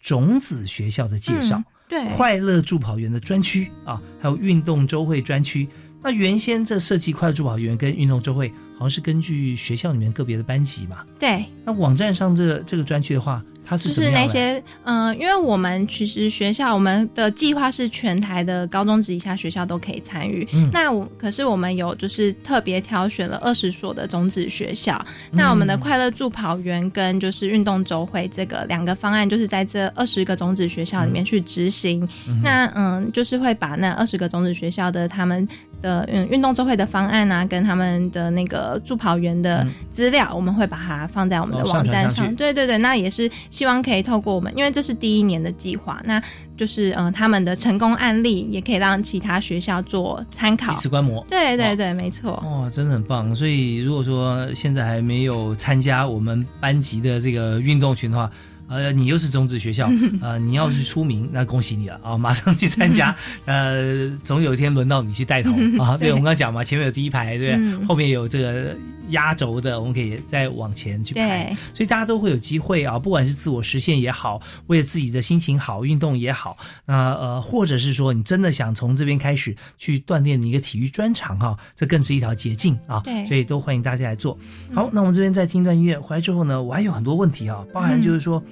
[0.00, 5.66] 种子学校的介绍，嗯对快乐助跑员的专区啊，还有运动周会专区。
[6.00, 11.04] 那原先这设计快乐助跑员跟运动周会，好像是根据学校里面个别的班级嘛。
[11.18, 14.10] 对，那网站上这个这个专区的话，它是就是？
[14.10, 20.46] 那些，嗯、因为我们其实学校我们的计划是全台的高中职以下学校都可以参与。
[20.52, 25.04] 嗯那我可是我们有就是特别挑选了二十所的种子学校。
[25.30, 32.06] 那我们的快乐助跑员跟就是运动周会这个两个方案，就是在这二十个种子学校里面去执行。
[32.28, 35.46] 嗯那嗯，就是会把那二十个种子学校的他们
[35.82, 42.34] 的嗯运动周会的方案啊，跟他们的那个助跑员的资料，我们会把它放在我们的哦网站上。
[42.36, 46.22] 对对对，那也是希望可以透过我们，因为这是第一年的计划，那
[46.56, 52.32] 就是嗯、呃他们的成功案例也可以让其他学校做参考，以此观摩对对对，没错。
[52.44, 53.34] 哦，真的很棒。
[53.34, 58.30] 所以如果说现在还没有参加我们班级的这个运动群的话，
[58.72, 59.90] 呃，你又是种子学校，
[60.22, 63.14] 呃，你要是出名，那恭喜你了啊， 马上去参加。
[63.44, 65.98] 呃，总有一天轮到你去带头啊。
[65.98, 67.54] 对，我们刚刚讲嘛，前面有第一排，对不对？
[67.56, 68.74] 嗯后面有这个
[69.08, 71.56] 压轴的，我们可以再往前去排对。
[71.74, 76.56] 所以大家都会有机会啊，不管是自我实现也好，为了自己的心情好，运动也好，
[76.86, 83.00] 那呃，或者是说你真的想从这边开始去锻炼你一个体育专长哈、这更是一条捷径啊。
[83.04, 84.38] 对所以都欢迎大家来做。
[84.72, 88.42] 好，那我们这边再听一段音乐，回来之后呢，我还有很多问题啊，包含就是说，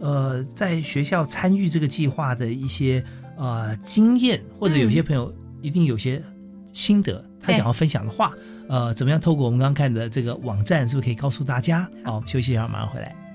[0.00, 3.02] 呃，在学校参与这个计划的一些
[3.36, 6.22] 呃经验，或者有些朋友一定有些
[6.72, 8.32] 心得，他想要分享的话，
[8.68, 11.88] 呃，怎么样透过我们刚刚看的这个网站，是不是可以告诉大家？
[12.04, 13.25] 好，休息一下，马上回来。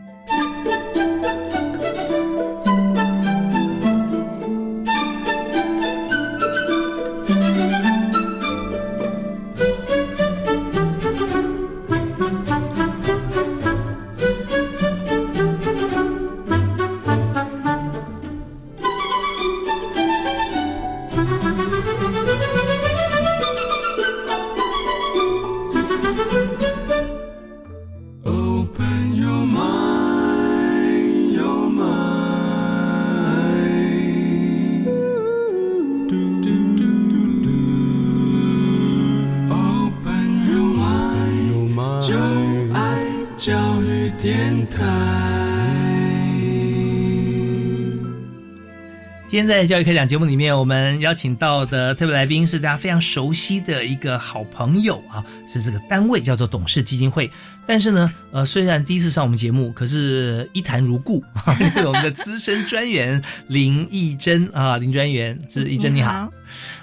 [49.32, 57.32] 今天在教育开讲节目里面，我们邀请到的特别来宾是大家非常熟悉的一个好朋友啊，是这个单位叫做董事基金会。
[57.65, 66.29] 但是呢，呃，虽然第一次上我们节目，可是一谈如故，啊、就是我们的资深专员林义珍啊，林专员，是义珍你好。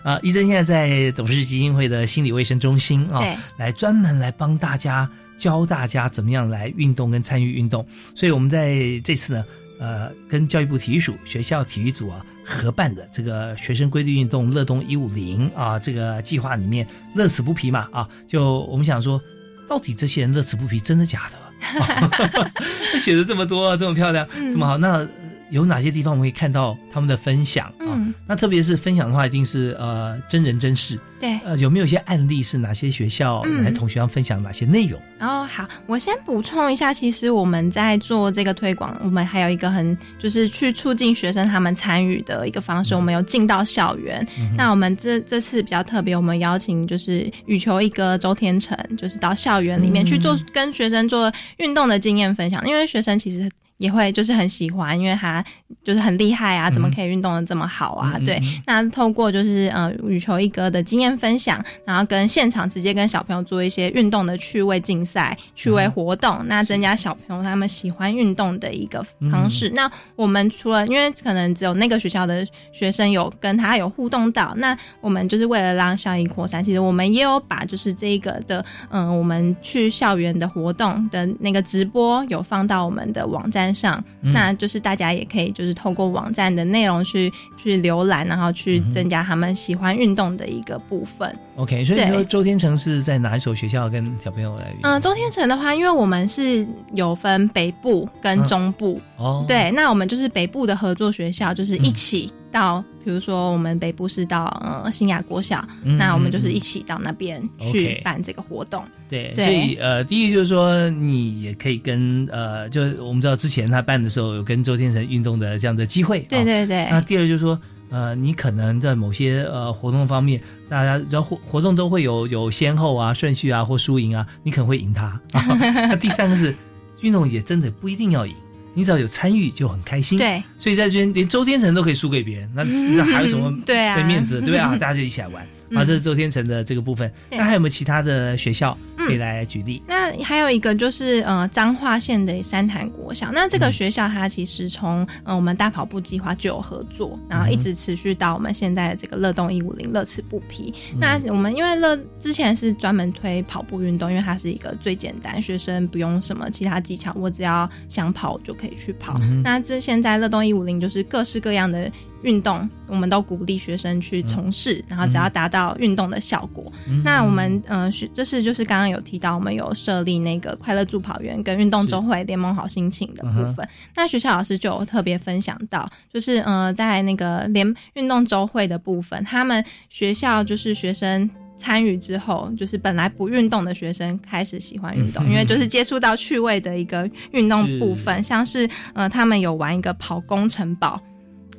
[0.03, 7.87] 啊，义珍现在在董事基金会的心理卫生中心啊对，来专门来帮大家教大家怎么样来运动跟参与运动。
[8.17, 9.45] 所以我们在这次呢，
[9.79, 19.21] 呃，跟教育部体育署学校体育组啊合办的这个学生规律运动乐动一五零啊这个计划里面，乐此不疲嘛啊，就我们想说，
[19.69, 21.39] 到底这些人乐此不疲，真的假的？
[22.99, 25.07] 写的这么多，这么漂亮，这么好，那
[25.51, 27.87] 有哪些地方我们可以看到他们的分享啊？
[27.95, 30.99] 嗯那特别是分享的话，一定是呃真人真事。
[31.21, 35.01] 对呃，有没有一些案例是哪些学校嗯来同学要分享哪些内容？
[35.19, 44.25] 哦，好，我先补充一下，其实我们在做这个推广，我们还有一个很就是去促进学生他们参与的一个方式，我们有进到校园。
[44.39, 53.51] 嗯那我们这这次比较特别，我们邀请就是羽球一哥周天成，就是到校园里面去做、跟学生做运动的经验分享，因为学生其实。
[53.79, 55.43] 也会就是很喜欢，因为他
[55.83, 58.19] 就是很厉害啊，怎么可以运动的这么好啊？
[58.25, 69.71] 对那透过就是呃羽球一哥的经验分享，然后跟现场直接跟小朋友做一些运动的趣味竞赛、趣味活动，那增加小朋友他们喜欢运动的一个方式。
[69.71, 84.33] 那我们除了因为可能只有那个学校的学生有跟他有互动到，那我们就是为了让效益扩散，其实我们也有把就是这一个的嗯、我们去校园的活动的那个直播有放到我们的网站上，嗯。
[84.33, 91.35] 那就是大家也可以就是透过网站的内容去去浏览，然后去增加他们喜欢运动的一个部分。
[91.57, 94.73] OK，所以你说周天成是在哪一所学校跟小朋友来？
[94.83, 107.43] 嗯，周天成的话，因为我们是有分北部跟中部，哦，对，那我们就是北部的合作学校，就是一起到，比如说我们北部是到呃新雅国小，嗯那我们就是一起到那边
[107.73, 108.83] 去办这个活动。
[109.09, 117.59] 对，对所以呃，第一就是说，你也可以跟呃，就是我们知道之前他办的时候有跟周天成运动的这样的机会，啊对对对那第二就是说，
[117.91, 120.39] 呃，你可能在某些呃活动方面，
[120.69, 125.05] 大家然后活活动都会有有先后啊、顺序啊或输赢啊，你可能会赢他。
[125.33, 125.43] 啊
[125.89, 126.55] 那第三个是
[127.01, 128.35] 运动也真的不一定要赢。
[128.75, 133.97] 你只要有参与就很开心，对，所以在这边连周天成都可以输给别人，那那还有什么 对啊。
[134.05, 134.77] 面子，对啊？
[134.77, 135.43] 大家就一起来玩。
[135.75, 137.13] 啊，嗯这是周天成的这个部分。
[137.31, 138.77] 那还有没有其他的学校
[139.09, 139.83] 可以嗯来举例？
[139.87, 150.73] 那还有一个就是呃彰化县的三潭国小，那这个学校它其实从呃我们大跑步计划就有合作，然后一直持续到我们现在的这个乐动一五零乐此不疲。
[150.99, 159.17] 那我们因为乐之前是专门推跑步运动，因为它是一个最简单，学生不用什么其他技巧，我只要想跑就可以去跑。
[159.23, 161.91] 嗯那这现在乐动一五零就是各式各样的
[162.23, 166.73] 运动，我们都鼓励学生去从事，然后只要达到运动的效果。
[166.89, 173.69] 嗯那我们呃学这是就是刚刚有提到，我们有设立那个快乐助跑员跟运动周会联盟好心情的部分。
[173.95, 181.29] 那学校老师就有特别分享到，就是呃在那个联运动周会的部分，他们学校就是学生。
[181.61, 191.03] 参与之后，就是本来不运动的学生开始喜欢运动，嗯因为就是接触到趣味的一个运动部分，像是呃他们有玩一个跑攻城堡，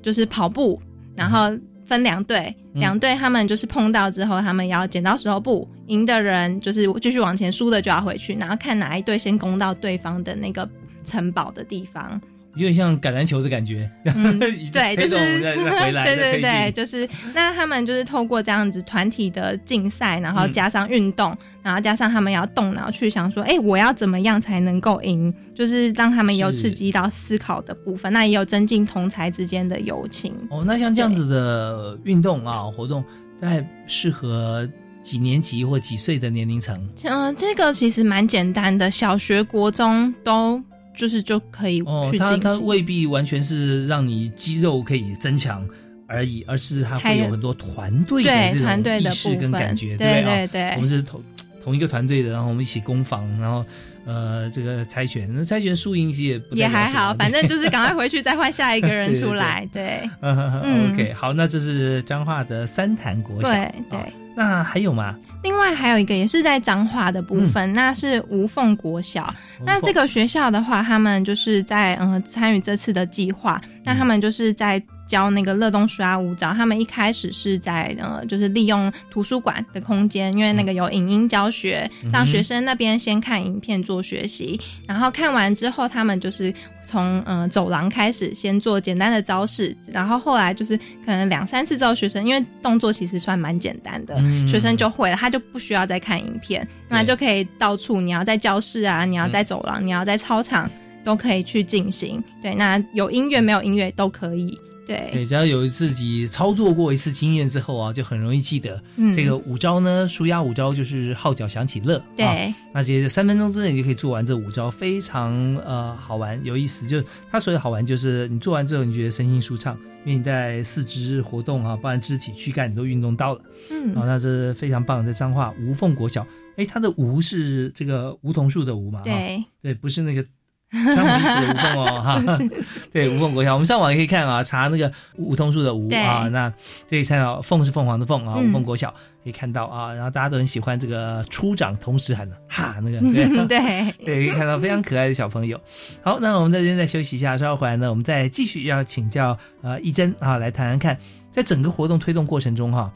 [0.02, 0.82] 就是跑步，
[1.16, 1.50] 然后
[1.86, 10.68] 分两队，嗯两队他们就是碰到之后，他们要剪刀石头布，赢的人就是继续往前，输的就要回去，然后看哪一队先攻到对方的那个
[11.04, 12.22] 城堡的地方。
[12.56, 14.40] 有点像橄榄球的感觉，嗯
[14.72, 25.34] 对，就是 对对对，就是那他们就是透过这样子团体的竞赛，然后嗯加上运动，然后加上他们要动脑去想说，哎、我要怎么样才能够赢？
[25.54, 30.34] 就是让他们有刺激到思考的部分，那也有增进同才之间的友情。
[30.50, 33.04] 哦，那像这样子的运动啊活动，
[33.40, 34.68] 大概适合
[35.04, 36.90] 几年级或几岁的年龄层？
[37.04, 40.62] 嗯、这个其实蛮简单的，小学、国中都
[41.00, 41.82] 就是就可以
[42.20, 42.60] 它它。
[42.60, 45.66] 未必完全是让你肌肉可以增强
[46.06, 50.26] 而已，而是它会有很多团队的对这种意识跟感觉，对不对啊？
[50.26, 51.24] 对对我们是同
[51.64, 53.66] 同一个团队的，然后我们一起攻防，然后
[54.06, 59.68] 呃，这个猜拳，那猜拳输赢其实也不也还好，反正就是 赶快回去再换下一个人出来。
[59.72, 65.16] 对 嗯 嗯，OK，好，那这是彰化的三潭国小，对对好那还有吗？
[65.44, 69.34] 另外还有一个也是在彰化的部分，那是无缝国小。
[69.66, 74.82] 那这个学校的话，他们就是在嗯参与这次的计划，那他们就是在。
[75.10, 84.58] 教那个乐动刷舞蹈，他们一开始是在呃，就是利用图书馆的空间，因为那个有影音教学，嗯让学生那边先看影片做学习，
[84.88, 86.54] 然后看完之后，他们就是
[86.84, 100.70] 从呃走廊开始先做简单的招式，然后后来就是可能两三次之后，学生因为动作其实算蛮简单的，嗯学生就会了，他就不需要再看影片，那就可以到处你要在教室啊，你要在走廊，你要在操场
[101.04, 102.24] 都可以去进行。
[102.44, 104.56] 对，那有音乐没有音乐都可以。
[104.90, 108.82] 对对，只要有自己操作过一次经验之后啊，就很容易记得。
[108.96, 112.04] 嗯这个五招呢，舒压五招就是号角响起乐。
[112.18, 116.88] 对啊那其实三分钟之内你就可以做完这五招，非常呃好玩有意思。
[116.88, 123.42] 就是它所谓的好玩，就是你做完之后你觉得身心舒畅，因为你在四肢活动啊，不然肢体躯干你都运动到了。
[123.70, 126.26] 嗯哦，那这是非常棒，在彰化无缝国小。
[126.58, 129.02] 哎，它的无是这个梧桐树的梧嘛？
[129.04, 130.26] 对哈对，不是那个
[130.72, 132.38] 穿红衣服的吴凤哦，哈，
[132.94, 136.52] 对，吴凤国小，我们上网也可以看啊，查那个梧桐树的梧啊，那
[136.90, 138.50] 可以看到凤是凤凰的凤啊，嗯。
[138.50, 138.92] 吴凤国小
[139.24, 143.48] 可以看到啊，然后大家都很喜欢这个初长同时喊的哈那个，对。
[143.48, 143.94] 对。
[144.06, 145.60] 对，可以看到非常可爱的小朋友。
[146.04, 150.98] 好，那我们在这边再休息一下，稍后回来呢，我们再继续要请教呃一珍啊，来谈谈看，
[151.32, 152.92] 在整个活动推动过程中哈、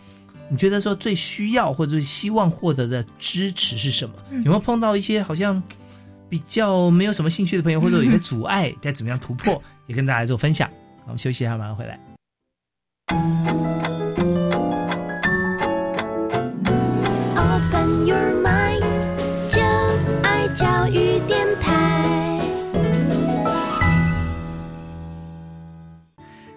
[0.50, 4.14] 你觉得说最需要或者是希望获得的支持是什么？
[4.30, 4.44] 嗯。
[4.44, 5.62] 有没有碰到一些好像
[6.34, 9.62] 比较没有什么兴趣的朋友，或者有一些阻碍，该怎么样突破？
[9.86, 10.68] 也跟大家做分享。
[11.06, 12.13] 我们休息一下，马上回来。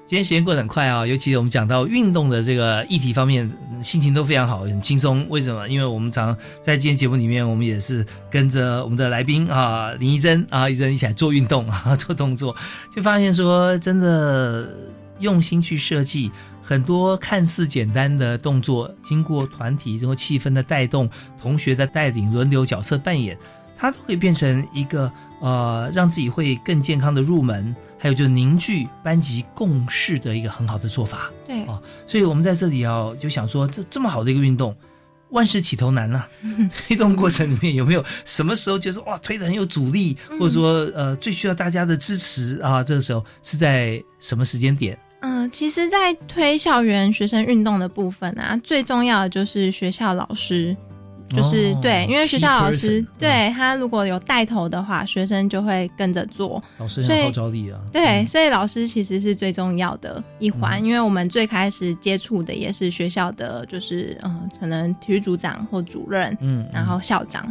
[0.08, 3.50] 今天时间过得很快啊、尤其我们讲到运动的这个议题方面，
[3.82, 5.26] 心情都非常好，很轻松。
[5.28, 5.68] 为什么？
[5.68, 12.54] 因为我们常在今天节目里面，我们也是跟着我们的来宾啊林一珍啊一珍一起来做运动啊做动作，
[12.94, 14.72] 就发现说真的
[15.18, 16.30] 用心去设计。
[16.62, 21.10] 很多看似简单的动作，经过团体经过气氛的带动，
[21.42, 23.36] 同学的带领，轮流角色扮演，
[23.76, 27.74] 它都可以变成一个呃，让自己会更健康的入门，
[28.06, 31.28] 还有就是凝聚班级共识的一个很好的做法。
[31.44, 34.76] 对哦，所以我们在这里啊，就想说，这这么好的一个运动，
[35.30, 36.24] 万事起头难呐、
[36.86, 42.80] 推动过程里面有没有什么时候觉得哇推的很有阻力，或者说呃最需要大家的支持啊？
[42.80, 44.96] 这个时候是在什么时间点？
[45.22, 50.76] 嗯，其实，在推校园学生运动的部分啊，最重要的就是学校老师。
[51.30, 56.62] 就是、哦对，因为学校老师对他如果有带头的话，学生就会跟着做。
[56.78, 57.80] 老师有号召力啊。
[57.92, 67.46] 对，所以老师其实是最重要的一环，因为我们最开始接触的也是学校的，就是嗯、呃可能体育组长或主任，嗯然后校长，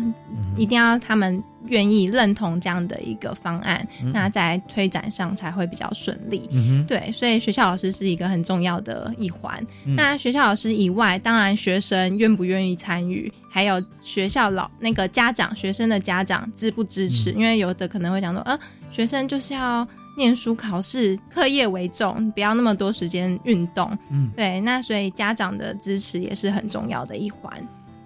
[0.55, 6.49] 一定要他们愿意认同这样的一个方案，嗯那在推展上才会比较顺利。
[6.51, 9.61] 嗯对，所以学校老师是一个很重要的一环。
[9.85, 17.31] 嗯那学校老师以外，当然学生愿不愿意参与，还有学校老那个家长、学生的家长支不支持？
[17.31, 18.59] 嗯因为有的可能会讲说，呃，
[18.91, 19.87] 学生就是要
[20.17, 23.97] 念书、考试、课业为重，不要那么多时间运动。
[24.09, 27.51] 嗯对，那所以家长的支持也是很重要的一环。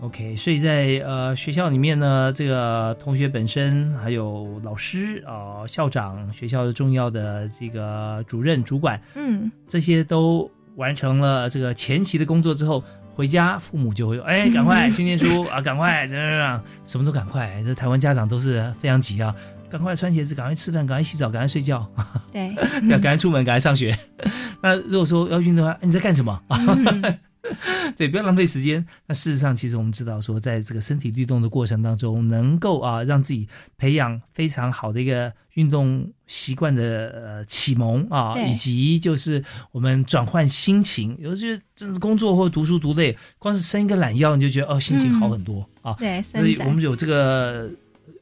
[0.01, 12.81] OK，所以在呃学校里面呢，这个同学本身，还有老师啊、校长、学校的重要的这个主任、主管，嗯，这些都完成了这个前期的工作之后，
[13.13, 17.61] 回家父母就会有哎， 赶快去念书啊，赶快这样，什么都赶快。
[17.65, 19.35] 这台湾家长都是非常急啊，
[19.69, 21.85] 赶快穿鞋子，赶快吃饭，赶快洗澡，赶快睡觉，
[22.31, 22.55] 对，
[22.89, 23.93] 要赶快出门，赶快上学。
[24.63, 26.41] 那如果说要运动的话，哎你在干什么？
[27.97, 28.85] 对，不要浪费时间。
[29.07, 33.47] 那事实上，其实我们知道说，在这个身体律动的过程当中，能够啊让自己
[33.77, 41.15] 培养非常好的一个运动习惯的呃启蒙啊，以及就是我们转换心情。
[41.19, 45.93] 有时候真的工作或读书读累，光是伸一个懒腰，你就觉得哦心情好很多、啊。
[45.99, 47.69] 对所以我们有这个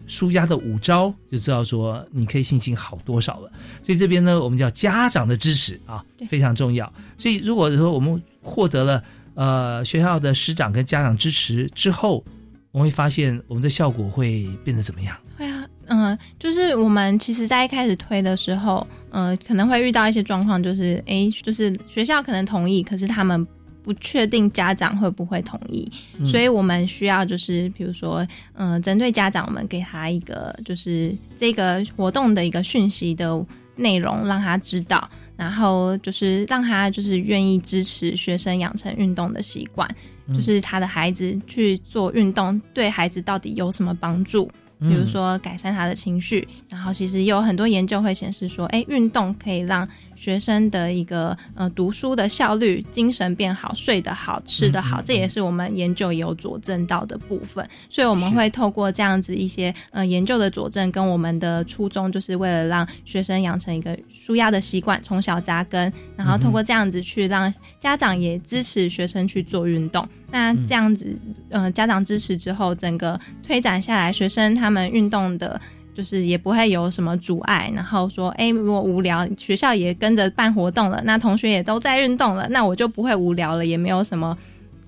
[0.07, 3.51] 舒压的五招，就知道说你可以心情好多少了。
[3.83, 6.91] 所以这边呢，我们叫家长的支持啊，非常重要。
[7.17, 9.03] 所以如果说我们获得了
[9.37, 12.25] 呃学校的师长跟家长支持之后，
[12.71, 15.15] 我们会发现我们的效果会变得怎么样？
[15.37, 23.45] 会啊，嗯、就是我们其实，在一开始推的时候，呃，可能会遇到一些状况，就是哎，就是学校可能同意，可是他们
[23.83, 35.07] 不确定家长会不会同意，嗯所以我们需要就是比如说，嗯、针对家长，我们给他一个就是这个活动的一个讯息的内容，让他知道。
[35.37, 39.87] 然后就是让他就是愿意支持学生养成运动的习惯，
[40.27, 44.49] 嗯就是他的孩子去做运动对孩子到底有什么帮助？
[44.79, 57.65] 嗯比如说改善他的情绪，然后其实也有很多研究会显示说，哎，运动可以让学生的一个呃读书的效率、精神变好、睡得好、吃得好，嗯嗯这也是我们研究有佐证到的部分。
[57.87, 70.05] 所以我们会透过这样子一些呃研究的佐证，跟我们的初衷，就是为了让学生养成一个舒压的习惯，从小扎根，然后透过这样子去让家长也支持学生去做运动。
[70.29, 71.17] 那这样子，
[71.49, 75.61] 呃，家长支持之后，整个推展下来，学生他们运动的。
[75.97, 84.37] 就是也不会有什么阻碍，然后说，哎，如果无聊，学校也跟着办活动了，那同学也都在运动了，那我就不会无聊了，也没有什么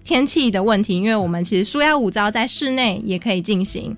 [0.03, 3.97] 天气的问题，因为我们其实舒压五招在室内也可以进行。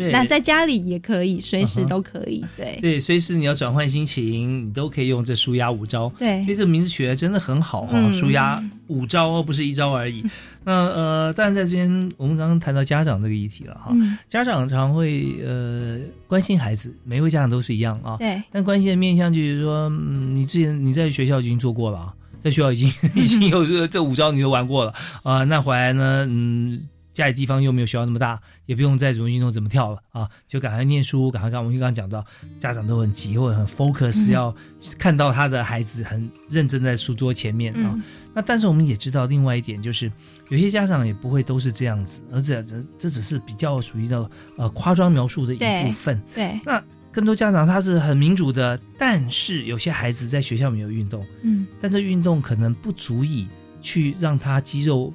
[0.00, 2.44] 对那在家里也可以，随时都可以。
[2.56, 6.10] 对对，随时你要转换心情，你都可以用这舒压五招。
[6.18, 10.24] 对因为这个名字取得真的很好哈、嗯舒压五招哦，不是一招而已。
[10.64, 18.16] 那呃，当然在这边我们刚刚谈到家长这个议题了哈，嗯家长常会呃关心孩子，每位家长都是一样啊。
[18.18, 26.82] 对但关心的面向就是说，嗯，你之前你在学校已经做过了啊，在学校已经 已经有这这五招你都玩过了啊、那回来呢，嗯。
[27.12, 31.58] 家里地方又没有学校那么大，也不用再怎么运动怎么跳了啊，就赶快念书，赶快干。
[31.62, 32.24] 我们刚刚讲到，
[32.58, 34.54] 家长都很急或者很 focus，、嗯要
[34.98, 37.92] 看到他的孩子很认真在书桌前面啊。
[37.94, 38.02] 嗯
[38.32, 40.10] 那但是我们也知道另外一点，就是
[40.50, 46.22] 有些家长也不会都是这样子，而且这这只是比较属于到呃夸张描述的一部分。
[46.32, 46.80] 对，那
[47.10, 53.48] 更多家长他是很民主的，但是有些孩子在学校没有运动，嗯，但这运动可能不足以
[53.82, 55.12] 去让他肌肉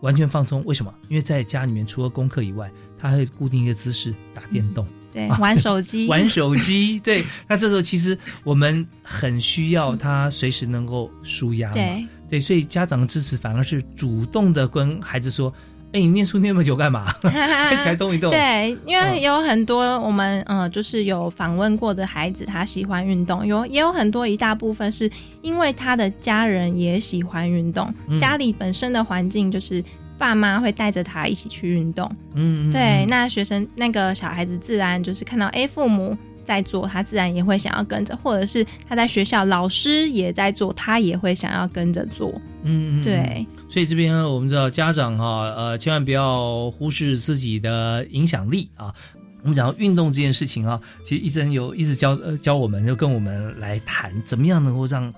[0.00, 0.64] 完全放松。
[0.64, 0.92] 为什么？
[1.08, 4.86] 因为在家里面除了功课以外，他会固定一个姿势打电动。
[5.12, 7.24] 对啊，玩手机， 玩手机，对。
[7.48, 15.52] 那这时候其实我们很需要他随时能够舒压嘛，对对，所以家长的支持反而是主动的跟孩子说
[15.92, 17.12] ：“哎，你念书念那么久干嘛？
[17.22, 25.10] 快起来动一动。”对，因为嗯有很多我们呃，就是有访问过的孩子，他喜欢运动，有也有很多一大部分是
[25.42, 29.82] 因为他的家人也喜欢运动，嗯家里本身的环境就是
[30.18, 32.10] 爸妈会带着他一起去运动。
[32.34, 36.16] 嗯，嗯对，嗯那学生那个小孩子自然就是看到哎父母
[36.46, 42.32] 在做，他自然也会想要跟着，或者是他在学校老师也在做，他也会想要跟着做。
[42.62, 48.94] 嗯，嗯对，嗯所以这边我们知道家长哈、呃，千万不要忽视自己的影响力啊。
[49.42, 55.12] 我们讲到运动这件事情啊，其实医生有一直教呃教我们，就跟我们来谈怎么样能够让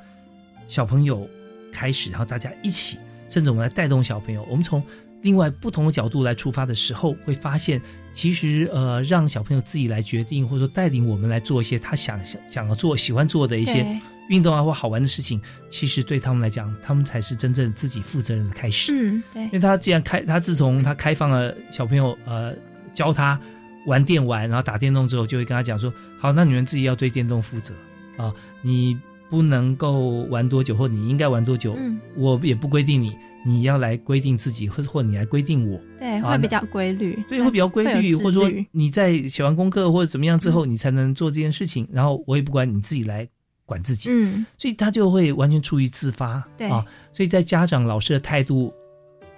[0.66, 1.26] 小朋友
[1.72, 2.98] 开始，然后大家一起，
[3.30, 4.46] 甚至我们来带动小朋友。
[4.50, 4.82] 我们从
[5.22, 7.80] 另外不同的角度来出发的时候，会发现
[8.12, 13.86] 其实呃，让小朋友自己来决定，或者说带领我们来做一些他想想想要做、喜欢做的一些
[14.28, 18.92] 运动啊或好玩的事情，其实对他们来讲，他们才是真正自己负责任的开始。
[18.92, 19.44] 嗯，对。
[19.44, 22.54] 因为他既然开，他自从他开放了小朋友呃
[22.92, 23.38] 教他
[23.86, 27.74] 玩电玩，然后打电动之后，就会跟他讲说，好，那你们自己要对电动负责
[28.16, 28.98] 啊，你
[29.30, 31.98] 不能够玩多久，或你应该玩多久，嗯。
[32.16, 33.16] 我也不规定你，
[33.48, 35.80] 你要来规定自己，或或你来规定我。
[35.98, 41.88] 对，啊会比较规律，对，会比较规律，有或者说你在写完功课或者怎么样之后，你才能做这件事情。
[41.90, 43.26] 然后我也不管你自己来
[43.64, 46.84] 管自己，嗯，所以他就会完全出于自发，对啊。
[47.10, 48.70] 所以在家长、老师的态度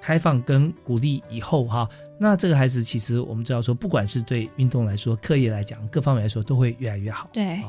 [0.00, 1.88] 开放跟鼓励以后，哈，
[2.18, 7.30] 那这个孩子其实我们知道说，不管是对运动来说、课业来讲，各方面来说都会越来越好。
[7.32, 7.60] 对，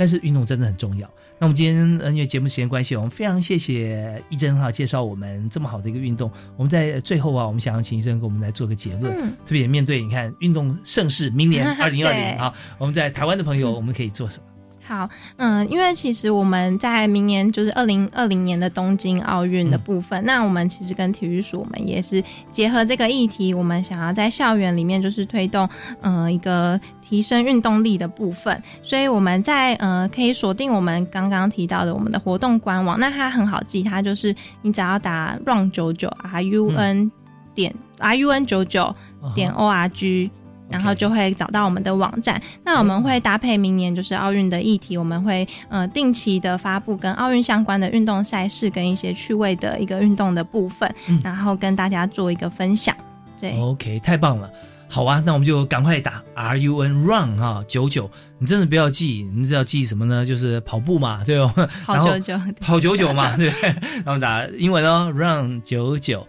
[0.00, 1.06] 但是运动真的很重要。
[1.38, 6.30] 那我们今天呃因为节目时间关系，我们非常谢谢一真哈介绍我们这么好的一个运动。
[6.56, 14.44] 我们在最后啊，我们想要请医生给我们来做个结论，嗯特别面对你看运动盛世，明年 二零二零对啊，我们在台湾的朋友，我们可以做什么？
[14.90, 22.20] 好，嗯，因为其实我们在明年就是二零二零年的东京奥运的部分，那我们其实跟体育署我们也是
[22.50, 25.68] 结合这个议题，我们想要在校园里面就是推动，
[26.00, 37.08] 呃，一个提升运动力的部分，所以我们在呃可以锁定我们刚刚提到的我们的活动官网，那它很好记，它就是你只要打 run 九九 r u n
[37.54, 38.92] 点 r u n 九九
[39.36, 40.28] 点 o r g。
[40.70, 42.40] 然后就会找到我们的网站。
[42.64, 52.94] 那我们会搭配明年就是奥运的议题，我们会呃定期的发布跟奥运相关的运动赛事跟一些趣味的一个运动的部分，然后跟大家做一个分享。
[53.40, 54.48] 对，OK，太棒了。
[54.92, 60.26] 好啊，那我们就赶快打 R U N Run 哈九九，你真的不要记，你只要记什么呢？
[60.26, 61.52] 就是跑步嘛，对哦，
[61.86, 63.74] 跑九九跑九九嘛， 对不对。
[64.04, 66.26] 然后打英文哦，Run 九九，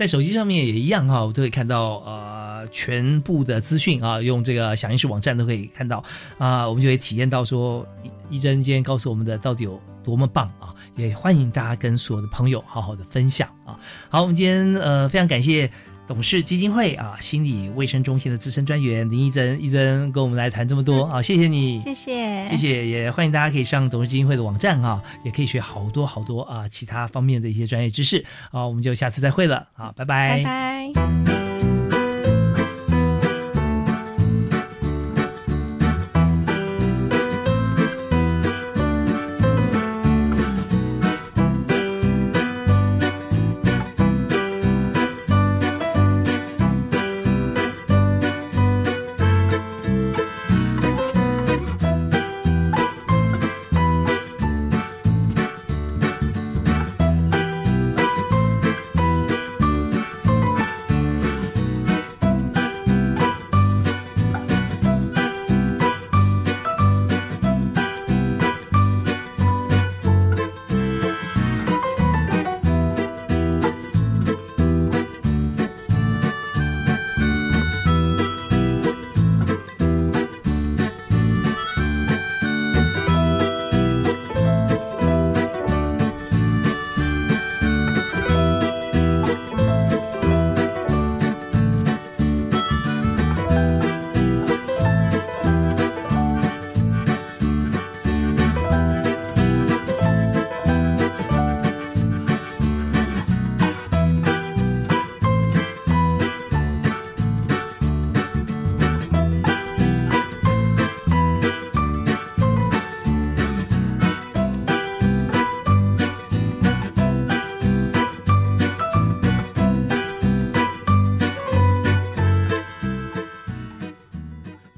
[0.00, 6.02] 在手机上面也一样哈，我都会看到呃全部的资讯啊，用这个响应式网站都可以看到
[6.38, 7.86] 啊，我们就会体验到说
[8.30, 13.76] 一一真今天告诉我们的到底有多么棒啊，也欢迎大家跟所有的朋友好好的分享啊。
[14.08, 15.70] 好，我们今天呃非常感谢。
[16.10, 31.39] 董事基金会啊，心理卫生中心的资深专员林一珍，一珍跟我们来谈这么多啊，谢谢你，谢谢，谢谢，也欢迎大家可以上董事基金会的网站啊，也可以学好多好多啊其他方面的一些专业知识啊，我们就下次再会了，好，拜拜，拜拜。